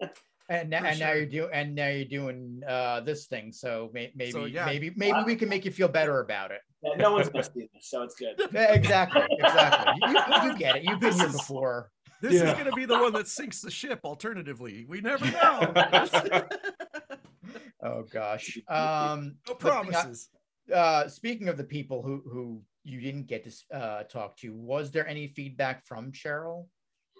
[0.50, 3.50] And now, For and now you're doing and now you're doing uh this thing.
[3.52, 4.66] So may, maybe So, yeah.
[4.66, 6.60] maybe maybe we can make you feel better about it.
[6.82, 8.38] Yeah, no one's going to see this, so it's good.
[8.52, 9.94] Yeah, exactly, exactly.
[10.02, 10.84] You, you- you get it.
[10.84, 11.90] You've been This here is- before.
[12.20, 12.48] This Yeah.
[12.48, 14.00] is going to be the one that sinks the ship.
[14.04, 16.42] Alternatively, we never know.
[17.82, 18.58] Oh gosh.
[18.68, 20.28] Um, no but promises.
[20.72, 24.90] Uh, speaking of the people who who you didn't get to uh, talk to, was
[24.90, 26.66] there any feedback from Sheryl?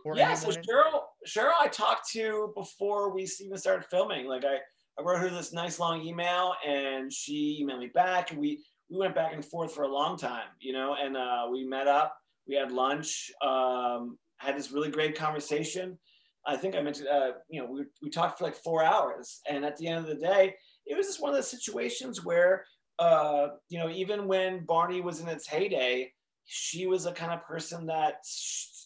[0.06, 4.26] Or yeah, so Sheryl, Sheryl, I talked to before we even started filming.
[4.26, 4.56] Like I,
[4.98, 8.98] I wrote her this nice long email, and she emailed me back, and we we
[8.98, 10.96] went back and forth for a long time, you know.
[11.00, 12.14] And uh, we met up,
[12.46, 15.98] we had lunch, um, had this really great conversation.
[16.46, 19.64] I think I mentioned, uh, you know, we we talked for like four hours, and
[19.64, 20.54] at the end of the day,
[20.86, 22.64] it was just one of those situations where,
[22.98, 26.12] uh, you know, even when Barney was in its heyday,
[26.44, 28.16] she was a kind of person that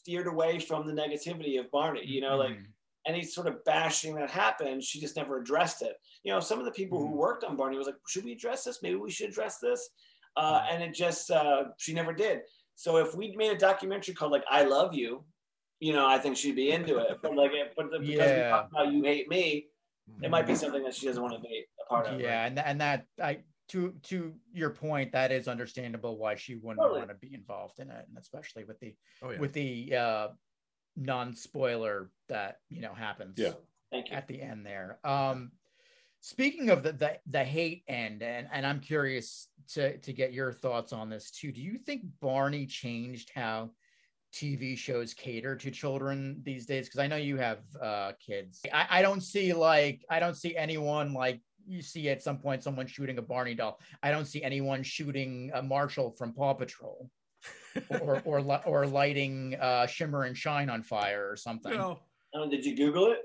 [0.08, 2.04] steered away from the negativity of Barney.
[2.06, 2.66] You know, like Mhm.
[3.06, 5.96] any sort of bashing that happened, she just never addressed it.
[6.22, 8.64] You know, some of the people who worked on Barney was like, should we address
[8.64, 8.82] this?
[8.82, 9.90] Maybe we should address this.
[10.36, 12.40] Uh, and it just, uh, she never did.
[12.74, 15.24] So if we made a documentary called like "I Love You,"
[15.80, 17.18] you know, I think she'd be into it.
[17.20, 18.50] But like, but because we Yeah.
[18.50, 19.68] talk about "You Hate Me,"
[20.22, 22.20] it might be something that she doesn't want to be a part of.
[22.20, 26.80] yeah, and and that I to to your point, that is understandable why she wouldn't
[26.80, 27.00] Totally.
[27.00, 29.38] want to be involved in it, and especially with the Oh, yeah.
[29.38, 30.28] with the uh,
[30.96, 33.38] non-spoiler that you know happens.
[33.38, 33.52] Yeah.
[33.90, 34.16] Thank you.
[34.16, 34.98] at the end there.
[35.02, 35.52] Um,
[36.20, 40.52] speaking of the, the the hate end, and and I'm curious to to get your
[40.52, 41.52] thoughts on this too.
[41.52, 43.70] Do you think Barney changed how
[44.34, 46.86] TV shows cater to children these days?
[46.86, 48.60] Because I know you have uh, kids.
[48.72, 52.62] I, I don't see like I don't see anyone like you see at some point
[52.62, 53.78] someone shooting a Barney doll.
[54.02, 57.10] I don't see anyone shooting a Marshall from Paw Patrol,
[58.00, 61.72] or or or lighting uh, Shimmer and Shine on fire or something.
[61.72, 62.00] No.
[62.34, 63.20] Oh, did you Google it?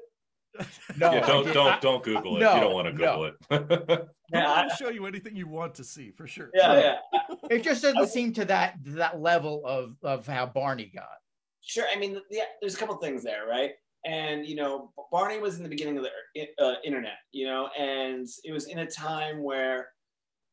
[0.98, 2.42] No, yeah, don't don't don't Google it.
[2.42, 3.34] no, you don't want to no.
[3.50, 4.10] Google it.
[4.32, 6.50] Yeah, I'll show you anything you want to see for sure.
[6.56, 7.36] yeah, yeah.
[7.52, 11.18] It just doesn't seem to that that level of of how Barney got.
[11.62, 11.86] Sure.
[11.94, 13.72] I mean, yeah, there's a couple things there, right?
[14.06, 18.28] And you know, Barney was in the beginning of the uh, internet, you know, and
[18.44, 19.88] it was in a time where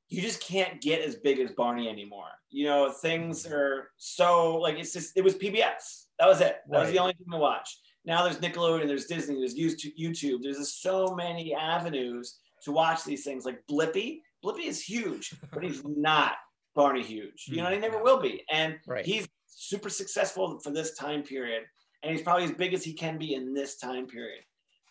[0.09, 2.29] you just can't get as big as Barney anymore.
[2.51, 6.07] You know, things are so like it's just it was PBS.
[6.19, 6.59] That was it.
[6.69, 7.79] That was the only thing to watch.
[8.05, 9.93] Now there's Nickelodeon, there's Disney, there's YouTube.
[10.01, 10.43] YouTube.
[10.43, 13.45] There's just so many avenues to watch these things.
[13.45, 16.35] Like Blippi, Blippi is huge, but he's not
[16.75, 17.47] Barney huge.
[17.47, 18.45] You know, he never will be.
[18.51, 19.05] And Right.
[19.05, 21.65] he's super successful for this time period,
[22.03, 24.43] and he's probably as big as he can be in this time period.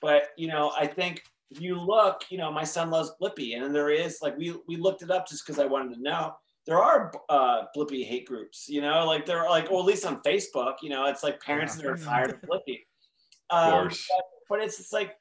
[0.02, 3.64] But you know, I think if you look, you know, my son loves Blippi, and
[3.64, 6.34] then there is like we we looked it up just because I wanted to know.
[6.66, 10.06] There are uh, Blippi hate groups, you know, like there are like, or at least
[10.06, 12.82] on Facebook, you know, it's like parents that are tired of Blippi.
[13.50, 14.08] Um, course.
[14.16, 15.16] But, but it's just like,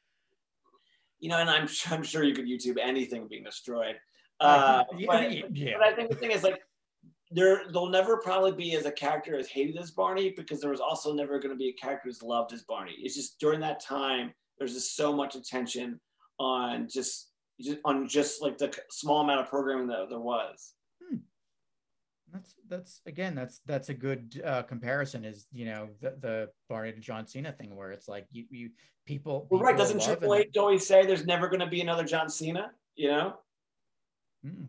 [1.21, 3.97] you know, and I'm I'm sure you could YouTube anything being destroyed.
[4.41, 5.73] Uh, Yeah, but, yeah.
[5.79, 6.61] but I think the thing is like
[7.31, 10.81] there there'll never probably be as a character as hated as Barney because there was
[10.81, 12.95] also never going to be a character as loved as Barney.
[12.99, 16.01] It's just during that time there's just so much attention
[16.39, 20.75] on just, just on just like the small amount of programming that there was.
[22.33, 25.25] That's that's again that's that's a good uh, comparison.
[25.25, 28.71] Is you know the the Barney to John Cena thing where it's like you you
[29.07, 29.47] people.
[29.51, 29.77] Well, right?
[29.77, 32.71] Doesn't Triple and- H always say there's never going to be another John Cena?
[32.97, 33.35] You know?
[34.45, 34.67] Mm.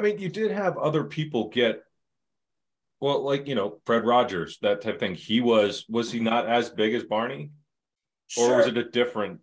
[0.00, 1.84] I mean, you did have other people get,
[3.00, 5.14] well, like you know, Fred Rogers, that type of thing.
[5.14, 7.50] He was was he not as big as Barney,
[8.38, 9.40] or was it a different?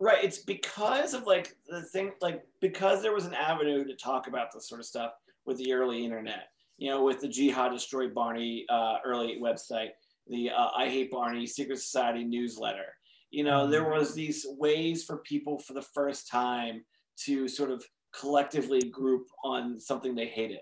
[0.00, 0.24] Right.
[0.24, 4.52] It's because of like the thing, like because there was an avenue to talk about
[4.54, 5.12] this sort of stuff
[5.44, 6.48] with the early internet.
[6.78, 9.90] You know, with the Jihad Destroy Barney uh, early website,
[10.28, 12.96] the uh, I Hate Barney Secret Society newsletter.
[13.30, 16.86] You know, there was these ways for people for the first time
[17.24, 17.84] to sort of
[18.18, 20.60] collectively group on something they hated.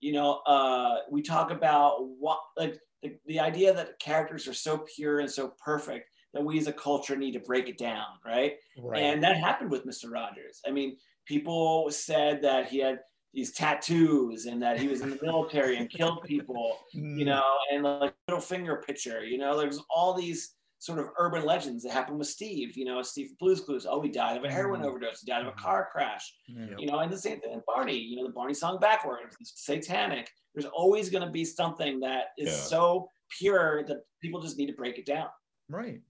[0.00, 4.84] You know, uh, we talk about what like the, the idea that characters are so
[4.94, 8.54] pure and so perfect that we as a culture need to break it down, right?
[8.78, 9.02] Right.
[9.02, 10.10] And that happened with Mr.
[10.10, 10.60] Rogers.
[10.66, 10.96] I mean,
[11.26, 13.00] people said that he had
[13.34, 17.82] these tattoos and that he was in the military and killed people, you know, and
[17.82, 22.18] like middle finger picture, you know, there's all these sort of urban legends that happened
[22.18, 23.84] with Steve, you know, Steve Blues Clues.
[23.88, 24.86] Oh, he died of a heroin Mhm.
[24.86, 26.76] overdose, he died of a car crash, Yeah.
[26.78, 29.64] you know, and the same thing with Barney, you know, the Barney song backwards, it's
[29.64, 30.30] satanic.
[30.54, 32.54] There's always going to be something that is Yeah.
[32.62, 35.30] so pure that people just need to break it down.
[35.68, 36.00] Right.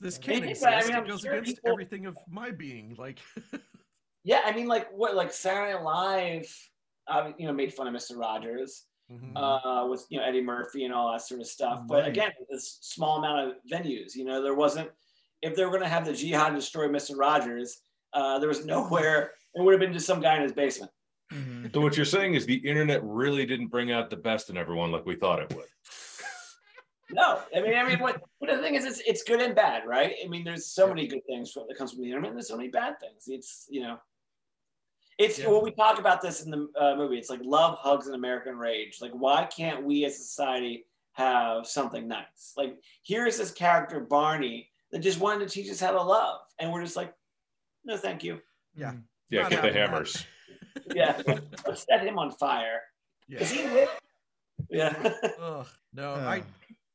[0.00, 2.94] This Maybe, can't but I mean, it goes sure against people- everything of my being.
[2.96, 3.20] Like,
[4.24, 6.70] Yeah, I mean, like what, like Saturday Night Live,
[7.06, 9.36] uh, you know, made fun of Mister Rogers Mm-hmm.
[9.38, 11.80] uh, with you know Eddie Murphy and all that sort of stuff.
[11.88, 14.90] But again, this small amount of venues, you know, there wasn't.
[15.40, 17.80] If they were going to have the Jihad destroy Mister Rogers,
[18.12, 19.32] uh, there was nowhere.
[19.54, 20.92] It would have been just some guy in his basement.
[21.32, 21.68] Mm-hmm.
[21.72, 24.92] So what you're saying is the internet really didn't bring out the best in everyone
[24.92, 25.64] like we thought it would.
[27.10, 28.20] No, I mean, I mean, what?
[28.40, 30.16] But the thing is, it's it's good and bad, right?
[30.22, 32.28] I mean, there's so many good things that comes from the internet.
[32.28, 33.24] And there's so many bad things.
[33.26, 33.98] It's you know,
[35.18, 35.48] it's Yeah.
[35.48, 37.18] well, we talk about this in the uh, movie.
[37.18, 39.00] It's like love, hugs, and American rage.
[39.00, 42.54] Like, why can't we as a society have something nice?
[42.56, 46.72] Like, here's this character Barney that just wanted to teach us how to love, and
[46.72, 47.12] we're just like,
[47.84, 48.40] no, thank you.
[48.74, 48.92] yeah.
[49.30, 50.24] Yeah, Not get the hammers.
[50.94, 51.20] Yeah,
[51.66, 52.80] let's set him on fire.
[53.28, 53.40] Yeah.
[53.40, 53.90] Is he lit?
[54.70, 54.94] Yeah.
[55.40, 56.18] Ugh, no, Ugh.
[56.26, 56.42] I.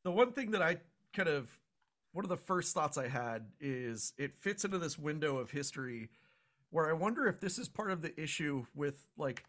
[0.03, 0.77] The one thing that I
[1.15, 1.47] kind of,
[2.11, 6.09] one of the first thoughts I had is it fits into this window of history
[6.73, 9.45] where I wonder if this is part of the issue with like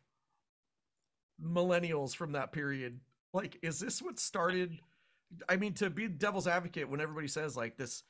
[1.42, 3.00] millennials from that period.
[3.32, 4.78] Like, is this what started?
[5.48, 8.02] I mean, to be devil's advocate when everybody says like this,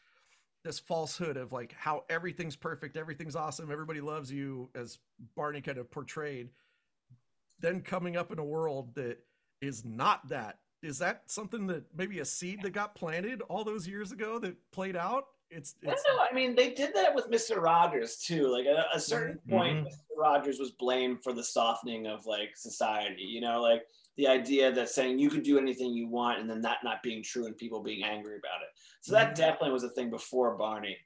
[0.64, 4.98] this falsehood of like how everything's perfect, everything's awesome, everybody loves you, as
[5.36, 6.50] Barney kind of portrayed,
[7.60, 9.18] then coming up in a world that
[9.60, 10.58] is not that.
[10.82, 14.56] Is that something that maybe a seed that got planted all those years ago that
[14.72, 15.26] played out?
[15.50, 16.26] It's, I it's don't know.
[16.28, 17.60] I mean, they did that with Mr.
[17.60, 18.48] Rogers too.
[18.48, 19.86] Like at a certain point, Mhm.
[19.86, 20.16] Mr.
[20.18, 23.22] Rogers was blamed for the softening of like society.
[23.22, 23.86] You know, like
[24.16, 27.22] the idea that saying you can do anything you want and then that not being
[27.22, 28.68] true and people being angry about it.
[29.00, 30.96] So that definitely was a thing before Barney.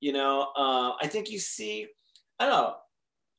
[0.00, 1.86] You know, uh, I think you see,
[2.40, 2.76] I don't know.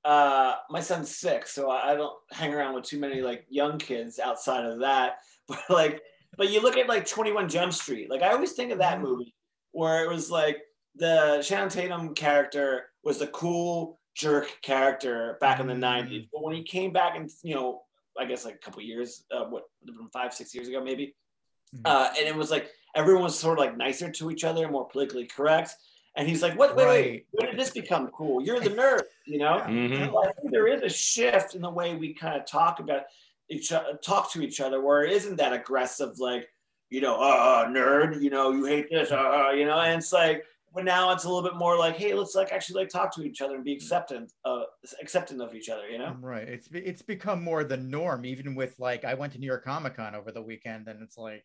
[0.06, 3.78] Uh, my son's six, so I I don't hang around with too many like young
[3.78, 5.18] kids outside of that.
[5.48, 6.02] But like,
[6.38, 8.10] but you look at like Twenty One Jump Street.
[8.10, 9.34] Like I always think of that movie
[9.74, 10.62] where it was like
[10.96, 16.30] the Channing Tatum character was the cool jerk character back in the '90s.
[16.32, 17.82] But when he came back, and you know,
[18.18, 19.64] I guess like a couple years, uh, what
[20.14, 21.16] five, six years ago, maybe,
[21.84, 24.88] uh, and it was like everyone was sort of like nicer to each other, more
[24.88, 25.76] politically correct.
[26.16, 26.76] And he's like, "What?
[26.76, 27.26] Wait, wait!
[27.32, 28.44] When did this become cool?
[28.44, 30.06] You're the nerd, you know." Mhm.
[30.06, 33.06] So I think there is a shift in the way we kind of talk about
[33.50, 36.48] each other, talk to each other, where it isn't that aggressive, like,
[36.94, 40.44] you know, uh, nerd, you know, you hate this, uh, you know, and it's like,
[40.76, 43.24] but now it's a little bit more like, hey, let's like actually like talk to
[43.24, 44.62] each other and be acceptant, uh,
[45.02, 46.16] accepting of each other, you know.
[46.22, 46.48] Right.
[46.48, 49.96] It's it's become more the norm, even with like I went to New York Comic
[49.96, 51.44] Con over the weekend, and it's like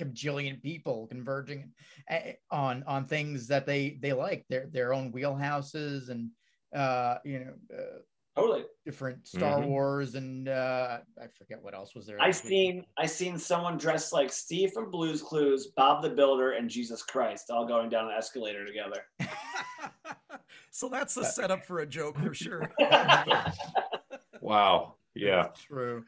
[0.00, 1.70] bajillion people converging
[2.08, 6.30] eh, on on things that they they like their their own wheelhouses and
[6.74, 7.98] uh you know uh,
[8.36, 9.68] totally different Star Mhm.
[9.68, 12.20] Wars and uh I forget what else was there.
[12.20, 12.50] I this week.
[12.50, 17.02] seen I seen someone dressed like Steve from Blues Clues, Bob the Builder, and Jesus
[17.02, 19.04] Christ all going down an escalator together.
[20.70, 22.68] So that's the setup for a joke for sure.
[24.40, 24.96] Wow.
[25.14, 25.48] Yeah.
[25.66, 26.04] True.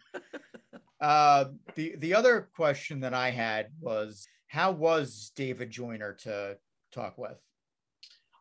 [1.01, 6.59] Uh, the the other question that I had was, how was David Joyner to
[6.93, 7.39] talk with?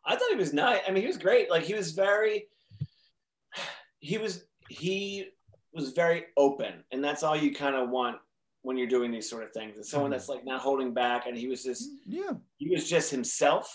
[0.04, 0.80] I thought he was nice.
[0.86, 1.50] I mean, he was great.
[1.50, 2.48] Like he was very,
[4.06, 5.28] he was he
[5.72, 8.18] was very open, and that's all you kind of want
[8.62, 9.76] when you're doing these sort of things.
[9.76, 13.10] And someone that's like not holding back, and he was just yeah, he was just
[13.10, 13.68] himself,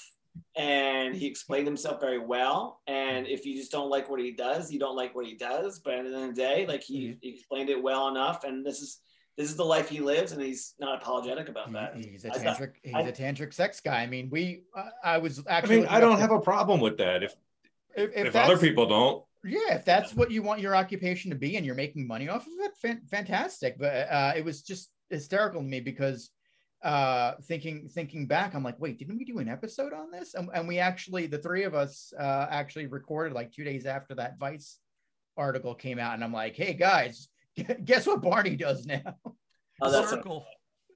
[0.56, 2.82] and he explained himself very well.
[2.88, 5.80] And if you just don't like what he does, you don't like what he does.
[5.80, 8.66] But at the end of the day, like he, he explained it well enough, and
[8.66, 9.00] this is
[9.38, 11.96] this is the life he lives, and he's not apologetic about that.
[11.96, 12.74] He's a thought- tantric.
[12.84, 14.02] He's I- a tantric sex guy.
[14.02, 14.64] I mean, we.
[14.76, 15.52] Uh, I was actually.
[15.52, 15.78] I actually.
[15.78, 17.24] mean, I don't have a problem with that.
[17.24, 17.36] If
[17.96, 21.38] if, if if other people don't, Yeah, if that's what you want your occupation to
[21.38, 23.78] be, and you're making money off of it, fan- fantastic.
[23.80, 26.30] But uh, it was just hysterical to me because
[26.84, 30.36] uh, thinking thinking back, I'm like, wait, didn't we do an episode on this?
[30.36, 34.14] And, and we actually, the three of us, uh, actually recorded like two days after
[34.16, 34.78] that Vice
[35.38, 37.28] article came out, and I'm like, hey guys,
[37.84, 39.16] guess what Barney does now?
[39.82, 40.46] Oh, that's Circle.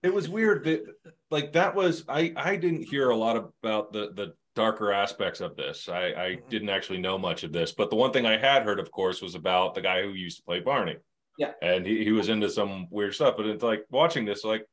[0.03, 0.85] it was weird that
[1.31, 5.55] like that was I I didn't hear a lot about the the darker aspects of
[5.55, 5.89] this.
[5.89, 6.49] I I mm-hmm.
[6.49, 9.21] didn't actually know much of this, but the one thing I had heard, of course,
[9.21, 10.97] was about the guy who used to play Barney.
[11.37, 11.51] Yeah.
[11.61, 13.35] and he, he was into some weird stuff.
[13.37, 14.65] But it's like watching this, like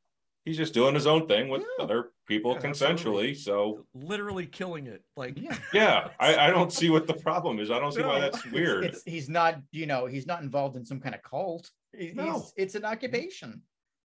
[0.44, 2.90] he's just doing his own thing with other people Yeah, consensually.
[2.90, 3.34] absolutely.
[3.34, 5.02] So Literally killing it.
[5.16, 7.70] Like yeah, yeah I, I don't see what the problem is.
[7.70, 8.84] I don't see why that's weird.
[8.84, 11.70] It's, he's not, you know, he's not involved in some kind of cult.
[11.96, 12.34] He- No.
[12.34, 13.62] He's, it's an occupation.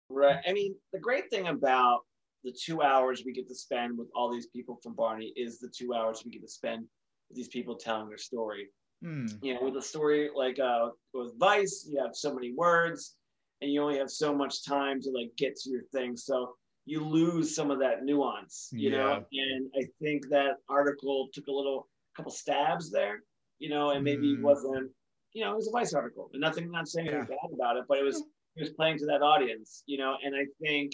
[0.09, 0.43] Right.
[0.45, 2.01] I mean, the great thing about
[2.43, 5.69] the two hours we get to spend with all these people from Barney is the
[5.69, 6.85] two hours we get to spend
[7.29, 8.67] with these people telling their story.
[9.03, 9.27] Hmm.
[9.41, 13.15] You know, with a story like uh, with Vice, you have so many words,
[13.61, 16.15] and you only have so much time to like get to your thing.
[16.15, 18.69] So you lose some of that nuance.
[18.71, 23.23] You know, and I think that article took a little couple stabs there.
[23.59, 24.41] You know, and maybe Hmm.
[24.43, 24.91] wasn't.
[25.33, 26.69] You know, it was a Vice article, and nothing.
[26.69, 28.21] Not saying anything bad about it, but it was
[28.55, 30.91] it was playing to that audience, you know, and I think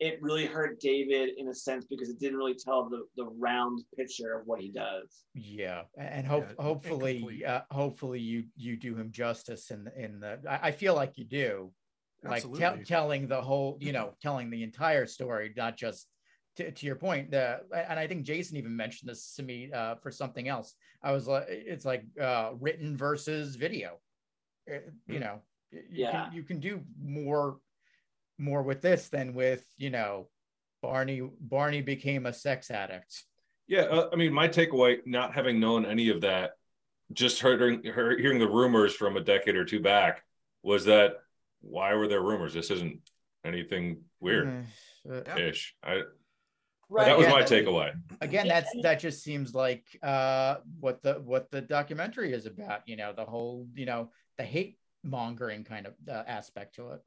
[0.00, 3.82] it really hurt David in a sense because it didn't really tell the, the round
[3.96, 5.24] picture of what he does.
[5.34, 10.20] Yeah, and hope Yeah, hopefully, uh, hopefully you you do him justice in the in
[10.20, 10.40] the.
[10.48, 11.72] I, I feel like you do,
[12.22, 12.84] like tell, Absolutely.
[12.84, 16.08] telling the whole, you know, telling the entire story, not just
[16.56, 17.32] to, to your point.
[17.32, 20.74] The and I think Jason even mentioned this to me uh, for something else.
[21.02, 23.98] I was like, it's like uh, written versus video.
[25.06, 25.40] You know,
[25.72, 26.10] y- you Yeah.
[26.26, 27.58] can, you can do more
[28.38, 30.28] more with this than with you know,
[30.82, 31.22] Barney.
[31.40, 33.24] Barney became a sex addict.
[33.66, 36.52] Yeah, uh, I mean, my takeaway, not having known any of that,
[37.12, 40.22] just hearing hearing the rumors from a decade or two back,
[40.62, 41.16] was that
[41.60, 42.52] why were there rumors?
[42.52, 43.00] This isn't
[43.44, 44.66] anything weird
[45.10, 45.74] Uh, ish.
[45.82, 46.02] I
[46.90, 47.06] Right.
[47.06, 47.92] that was Yeah, my takeaway.
[48.20, 52.96] again that's that just seems like uh what the what the documentary is about you
[52.96, 57.00] know the whole you know the hate mongering kind of uh, aspect to it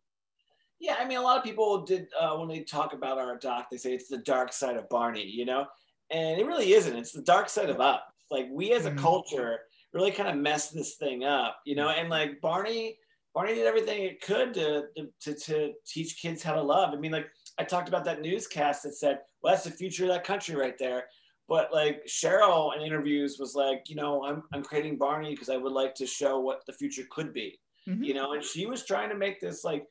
[0.80, 3.67] Yeah, I mean, a lot of people did uh, when they talk about our doc,
[3.71, 5.65] they say it's the dark side of Barney, you know,
[6.11, 6.95] and it really isn't.
[6.95, 8.01] It's the dark side of us.
[8.30, 8.97] Like we as a Mhm.
[8.99, 9.59] culture
[9.93, 12.99] really kind of messed this thing up, you know, and like Barney,
[13.34, 14.88] Barney did everything it could to,
[15.21, 16.93] to to teach kids how to love.
[16.93, 20.09] I mean, like I talked about that newscast that said, "Well, that's the future of
[20.09, 21.07] that country right there."
[21.47, 25.57] But like Sheryl in interviews was like, you know, I'm I'm creating Barney because I
[25.57, 27.59] would like to show what the future could be
[28.01, 29.88] you know and she was trying to make this like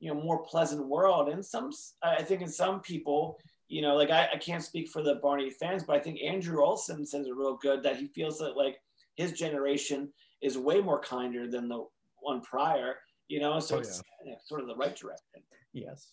[0.00, 1.70] you know more pleasant world and some
[2.02, 3.38] i think in some people
[3.68, 6.64] you know like I, I can't speak for the barney fans but i think andrew
[6.64, 8.76] olson says it real good that he feels that like
[9.16, 11.84] his generation is way more kinder than the
[12.20, 12.96] one prior
[13.28, 15.42] you know so Oh, it's you know, sort of the right direction
[15.72, 16.12] yes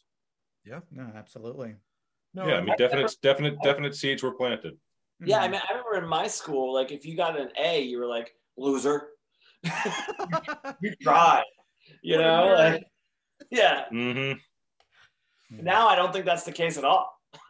[0.66, 0.80] Yeah.
[0.92, 1.76] no absolutely
[2.34, 4.74] No, yeah, I mean, definite, definite, definite seeds were planted.
[5.24, 5.44] Yeah, Mm-hmm.
[5.44, 8.08] I mean, I remember in my school, like if you got an A, you were
[8.08, 9.08] like, loser.
[10.82, 11.44] you tried,
[12.02, 12.54] you know.
[12.58, 12.84] Like,
[13.56, 13.86] yeah.
[13.92, 14.40] Mm-hmm.
[15.64, 17.12] Now I don't think that's the case at all.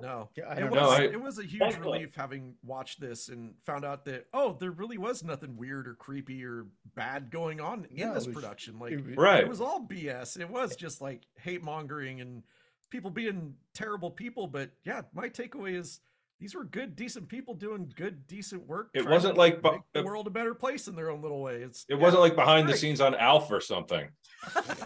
[0.00, 0.90] No, I it don't was, know.
[0.90, 1.98] I- it was a huge Thankfully.
[2.00, 5.94] relief having watched this and found out that oh, there really was nothing weird or
[5.94, 8.78] creepy or bad going on in No, this was- production.
[8.78, 9.40] Like it Right.
[9.42, 10.38] it was all BS.
[10.40, 12.42] It was just like hate mongering and
[12.90, 14.46] people being terrible people.
[14.46, 16.00] But yeah, my takeaway is
[16.40, 18.90] these were good, decent people doing good, decent work.
[18.94, 21.62] It wasn't like bu- make the world a better place in their own little way.
[21.62, 24.08] It's It yeah, wasn't like behind the scenes on Alf or something.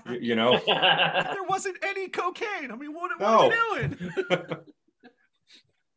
[0.08, 0.60] you, you know?
[0.66, 2.70] There wasn't any cocaine.
[2.70, 4.12] I mean, what, what are we doing?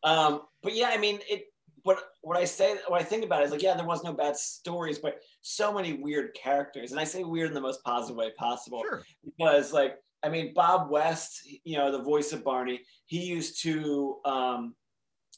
[0.03, 1.43] Um, but yeah, I mean, it.
[1.83, 4.13] What what I say, what I think about it is like, yeah, there was no
[4.13, 8.15] bad stories, but so many weird characters, and I say weird in the most positive
[8.15, 9.03] way possible Sure.
[9.25, 14.17] because, like, I mean, Bob West, you know, the voice of Barney, he used to
[14.25, 14.75] um,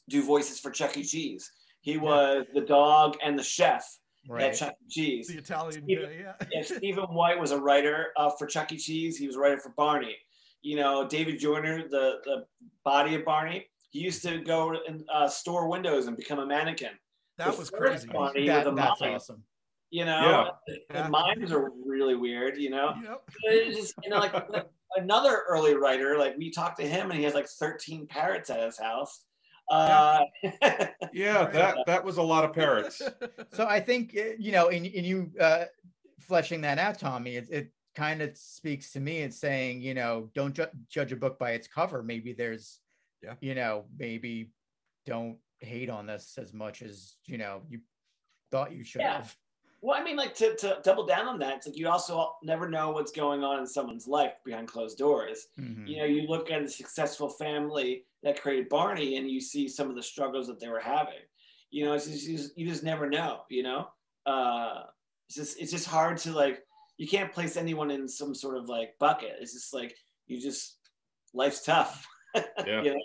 [0.09, 1.03] do voices for Chuck E.
[1.03, 1.49] Cheese.
[1.81, 3.85] He was the dog and the chef
[4.29, 4.43] Right.
[4.43, 4.89] at Chuck E.
[4.89, 5.27] Cheese.
[5.27, 6.47] The Italian Stephen- guy, yeah.
[6.51, 8.77] yeah, Stephen White was a writer uh, for Chuck E.
[8.77, 9.17] Cheese.
[9.17, 10.15] He was a writer for Barney.
[10.61, 12.45] You know, David Joyner, the the
[12.85, 16.91] body of Barney, he used to go and uh, store windows and become a mannequin.
[17.37, 18.07] That The was crazy.
[18.07, 19.43] Barney That- with a that's mime, awesome.
[19.89, 21.03] You know, Yeah.
[21.03, 22.57] the mimes are really weird.
[22.57, 23.21] You know, Yep.
[23.43, 26.17] it's just you know like, like another early writer.
[26.17, 29.25] Like we talked to him, and he has like 13 parrots at his house.
[29.69, 30.21] Uh,
[31.13, 33.01] Yeah, that that was a lot of parrots.
[33.53, 35.65] So I think uh, you know, in in you uh,
[36.19, 39.19] fleshing that out, Tommy, it, it kind of speaks to me.
[39.19, 42.01] It's saying, you know, don't ju- judge a book by its cover.
[42.01, 42.79] Maybe there's,
[43.21, 43.35] Yeah.
[43.41, 44.51] you know, maybe
[45.05, 47.79] don't hate on this as much as you know you
[48.51, 49.17] thought you should Yeah.
[49.17, 49.35] have.
[49.83, 52.69] Well, I mean, like to, to double down on that, it's like you also never
[52.69, 55.47] know what's going on in someone's life behind closed doors.
[55.59, 55.85] Mhm.
[55.85, 59.89] You know, you look at a successful family that created Barney and you see some
[59.89, 61.19] of the struggles that they were having.
[61.69, 63.89] You know, it's just, you just, you just never know, you know?
[64.25, 64.83] Uh,
[65.27, 66.63] it's just, it's just hard to like,
[66.95, 69.35] you can't place anyone in some sort of like bucket.
[69.41, 70.77] It's just like, you just,
[71.33, 72.07] life's tough.
[72.65, 72.81] Yeah.
[72.81, 73.01] you know?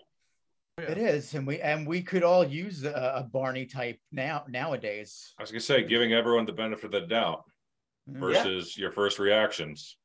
[0.79, 5.35] It is, and we and we could all use a, a Barney type now nowadays.
[5.39, 7.45] I was gonna say, giving everyone the benefit of the doubt
[8.11, 8.21] Mm.
[8.21, 9.99] versus your first reactions.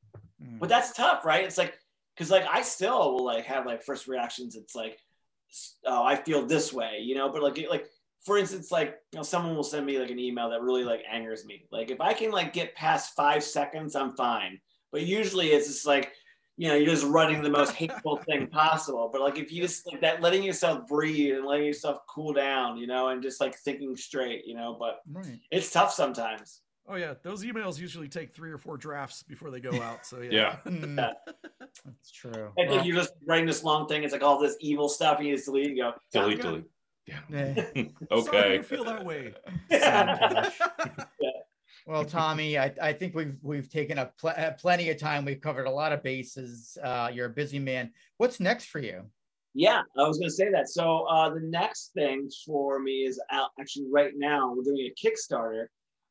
[0.43, 0.59] Mm.
[0.59, 1.77] but that's tough right it's like
[2.13, 4.99] because like i still will like have like first reactions it's like
[5.85, 7.85] oh i feel this way you know but like like
[8.25, 11.01] for instance like you know someone will send me like an email that really like
[11.09, 14.59] angers me like if i can like get past five seconds i'm fine
[14.91, 16.11] but usually it's just like
[16.57, 19.85] you know you're just running the most hateful thing possible but like if you just
[19.91, 23.55] like that letting yourself breathe and letting yourself cool down you know and just like
[23.59, 25.39] thinking straight you know but Right.
[25.51, 29.61] it's tough sometimes Oh yeah, those emails usually take three or four drafts before they
[29.61, 30.05] go out.
[30.05, 30.31] So yeah.
[30.31, 30.55] Yeah.
[30.69, 31.11] Mm, Yeah.
[31.85, 32.51] that's true.
[32.57, 34.03] And Well, then you're just writing this long thing.
[34.03, 35.21] It's like all this evil stuff.
[35.21, 35.93] You just delete and go.
[36.11, 36.65] Delete, delete.
[37.31, 37.57] delete.
[37.77, 37.83] eh.
[38.21, 38.55] Sorry Okay.
[38.57, 39.33] you feel that way.
[39.71, 40.49] Yeah.
[41.85, 45.25] Well, Tommy, I, I think we've we've taken up pl- uh, plenty of time.
[45.25, 46.77] We've covered a lot of bases.
[46.81, 47.91] Uh, you're a busy man.
[48.17, 49.03] What's next for you?
[49.53, 50.69] Yeah, I was going to say that.
[50.69, 54.53] So uh, the next thing for me is out actually right now.
[54.55, 55.65] We're doing a Kickstarter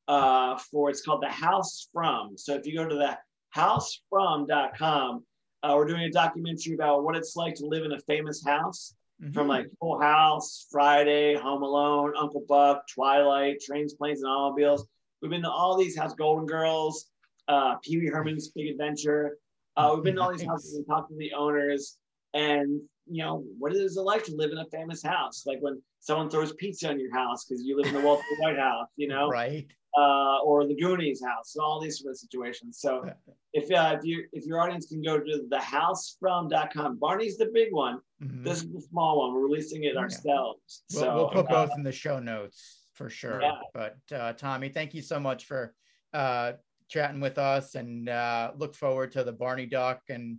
[0.08, 2.36] uh, for it's called the House From.
[2.36, 3.18] So if you go to the
[3.56, 5.24] housefrom.com,
[5.62, 8.94] uh, we're doing a documentary about what it's like to live in a famous house.
[9.32, 14.88] From like Full House, Friday, Home Alone, Uncle Buck, Twilight, Trains, Planes, and Automobiles.
[15.22, 17.06] We've been to all these houses, Golden Girls,
[17.48, 19.38] uh, Pee Wee Herman's Big Adventure.
[19.76, 21.96] Uh, we've been to all these houses and talked to the owners.
[22.34, 25.44] And, you know, what is it like to live in a famous house?
[25.46, 28.58] Like when someone throws pizza on your house because you live in the Walter White
[28.58, 29.28] house, you know?
[29.28, 29.66] right.
[29.96, 32.78] uh, or the Goonies house, all these sort of situations.
[32.80, 33.04] So
[33.52, 38.00] if uh, if you if your audience can go to thehousefrom.com, Barney's the big one.
[38.22, 38.42] Mhm.
[38.42, 39.34] This is the small one.
[39.34, 40.00] We're releasing it Yeah.
[40.00, 40.82] ourselves.
[40.94, 43.40] We'll, so we'll put uh, both in the show notes for sure.
[43.42, 43.52] Yeah.
[43.74, 45.74] But uh, Tommy, thank you so much for
[46.12, 46.52] uh,
[46.88, 50.38] chatting with us, and uh, look forward to the Barney doc and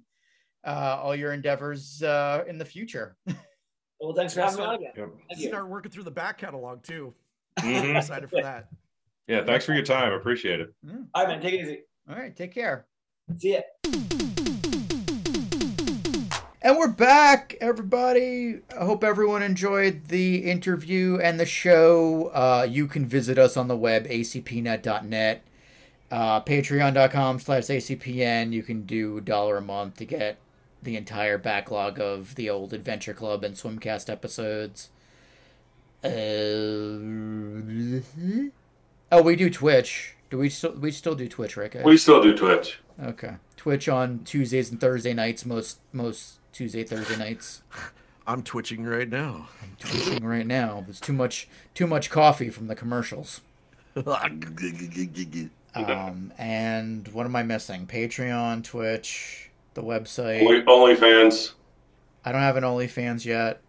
[0.66, 3.16] uh, all your endeavors uh, in the future.
[3.99, 4.91] well, thanks for having me on again.
[4.95, 5.10] Yep.
[5.30, 5.47] Thank you.
[5.49, 7.14] Start working through the back catalog too.
[7.60, 7.97] Mhm.
[7.97, 8.68] Excited for that.
[9.28, 10.12] Yeah, thanks for your time.
[10.14, 10.74] Appreciate it.
[11.14, 11.41] All right, man.
[11.41, 11.80] Take it easy.
[12.10, 12.86] All right, take care.
[13.38, 14.30] See ya.
[16.66, 18.61] And we're back, everybody.
[18.72, 22.28] I hope everyone enjoyed the interview and the show.
[22.28, 25.43] Uh, you can visit us on the web, acpnet.net,
[26.09, 28.53] uh, patreon.com slash acpn.
[28.53, 30.38] You can do a dollar a month to get
[30.82, 34.89] the entire backlog of the old Adventure Club and Swimcast episodes.
[36.01, 36.07] Uh,
[39.11, 40.16] oh, we do Twitch.
[40.30, 41.76] Do we still we still do Twitch, Rick?
[41.84, 42.80] We still do Twitch.
[43.03, 43.34] Okay.
[43.57, 47.64] Twitch on Tuesdays and Thursday nights, most most Tuesday Thursday nights.
[48.26, 49.49] I'm twitching right now.
[49.62, 50.82] I'm twitching right now.
[50.86, 53.41] There's too much too much coffee from the commercials.
[55.76, 57.88] Um, and what am I missing?
[57.88, 60.41] Patreon, Twitch, the website.
[60.41, 61.54] Only, OnlyFans.
[62.24, 63.62] I don't have an OnlyFans yet.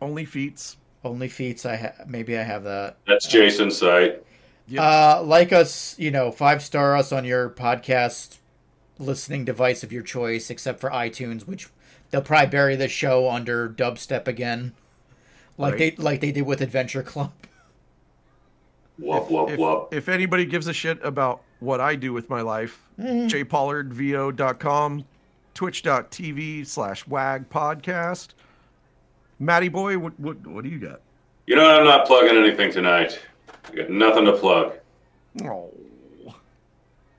[0.00, 0.76] Only feats.
[1.04, 1.64] Only feats.
[1.64, 2.98] I ha- maybe I have that.
[3.06, 4.22] That's Jason's site.
[4.78, 8.38] Uh, like us, you know, five star us on your podcast
[8.98, 11.68] listening device of your choice, except for iTunes, which
[12.10, 14.72] they'll probably bury the show under dubstep again,
[15.56, 15.96] like Right.
[15.96, 17.32] they like they did with Adventure Club.
[18.98, 19.88] Whoop, whoop, if, whoop.
[19.92, 25.04] if anybody gives a shit about what I do with my life, jpollardvo.com,
[25.54, 28.28] twitch.tv slash wag podcast.
[29.38, 31.00] Matty boy, what, what, what do you got?
[31.46, 33.18] You know, I'm not plugging anything tonight.
[33.72, 34.74] I got nothing to plug.
[35.44, 35.70] Oh.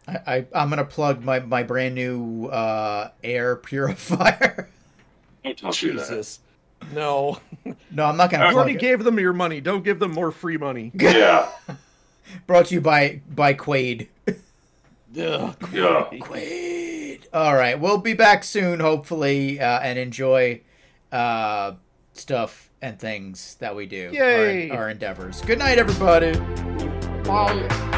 [0.07, 4.69] I, I I'm gonna plug my my brand new uh, air purifier.
[5.43, 6.07] Don't do that.
[6.07, 6.39] Jesus.
[6.93, 7.39] No.
[7.91, 8.49] no, I'm not gonna.
[8.49, 8.79] You already it.
[8.81, 9.61] gave them your money.
[9.61, 10.91] Don't give them more free money.
[10.99, 11.49] Yeah.
[12.47, 14.07] Brought to you by by Quaid.
[14.27, 14.35] Ugh,
[15.17, 15.53] Yeah.
[16.11, 17.25] Quaid.
[17.33, 20.61] All right, we'll be back soon, hopefully, uh, and enjoy
[21.11, 21.73] uh,
[22.13, 24.11] stuff and things that we do.
[24.13, 24.69] Yay.
[24.69, 25.41] Our, our endeavors.
[25.41, 26.37] Good night, everybody.
[27.23, 27.97] Bye.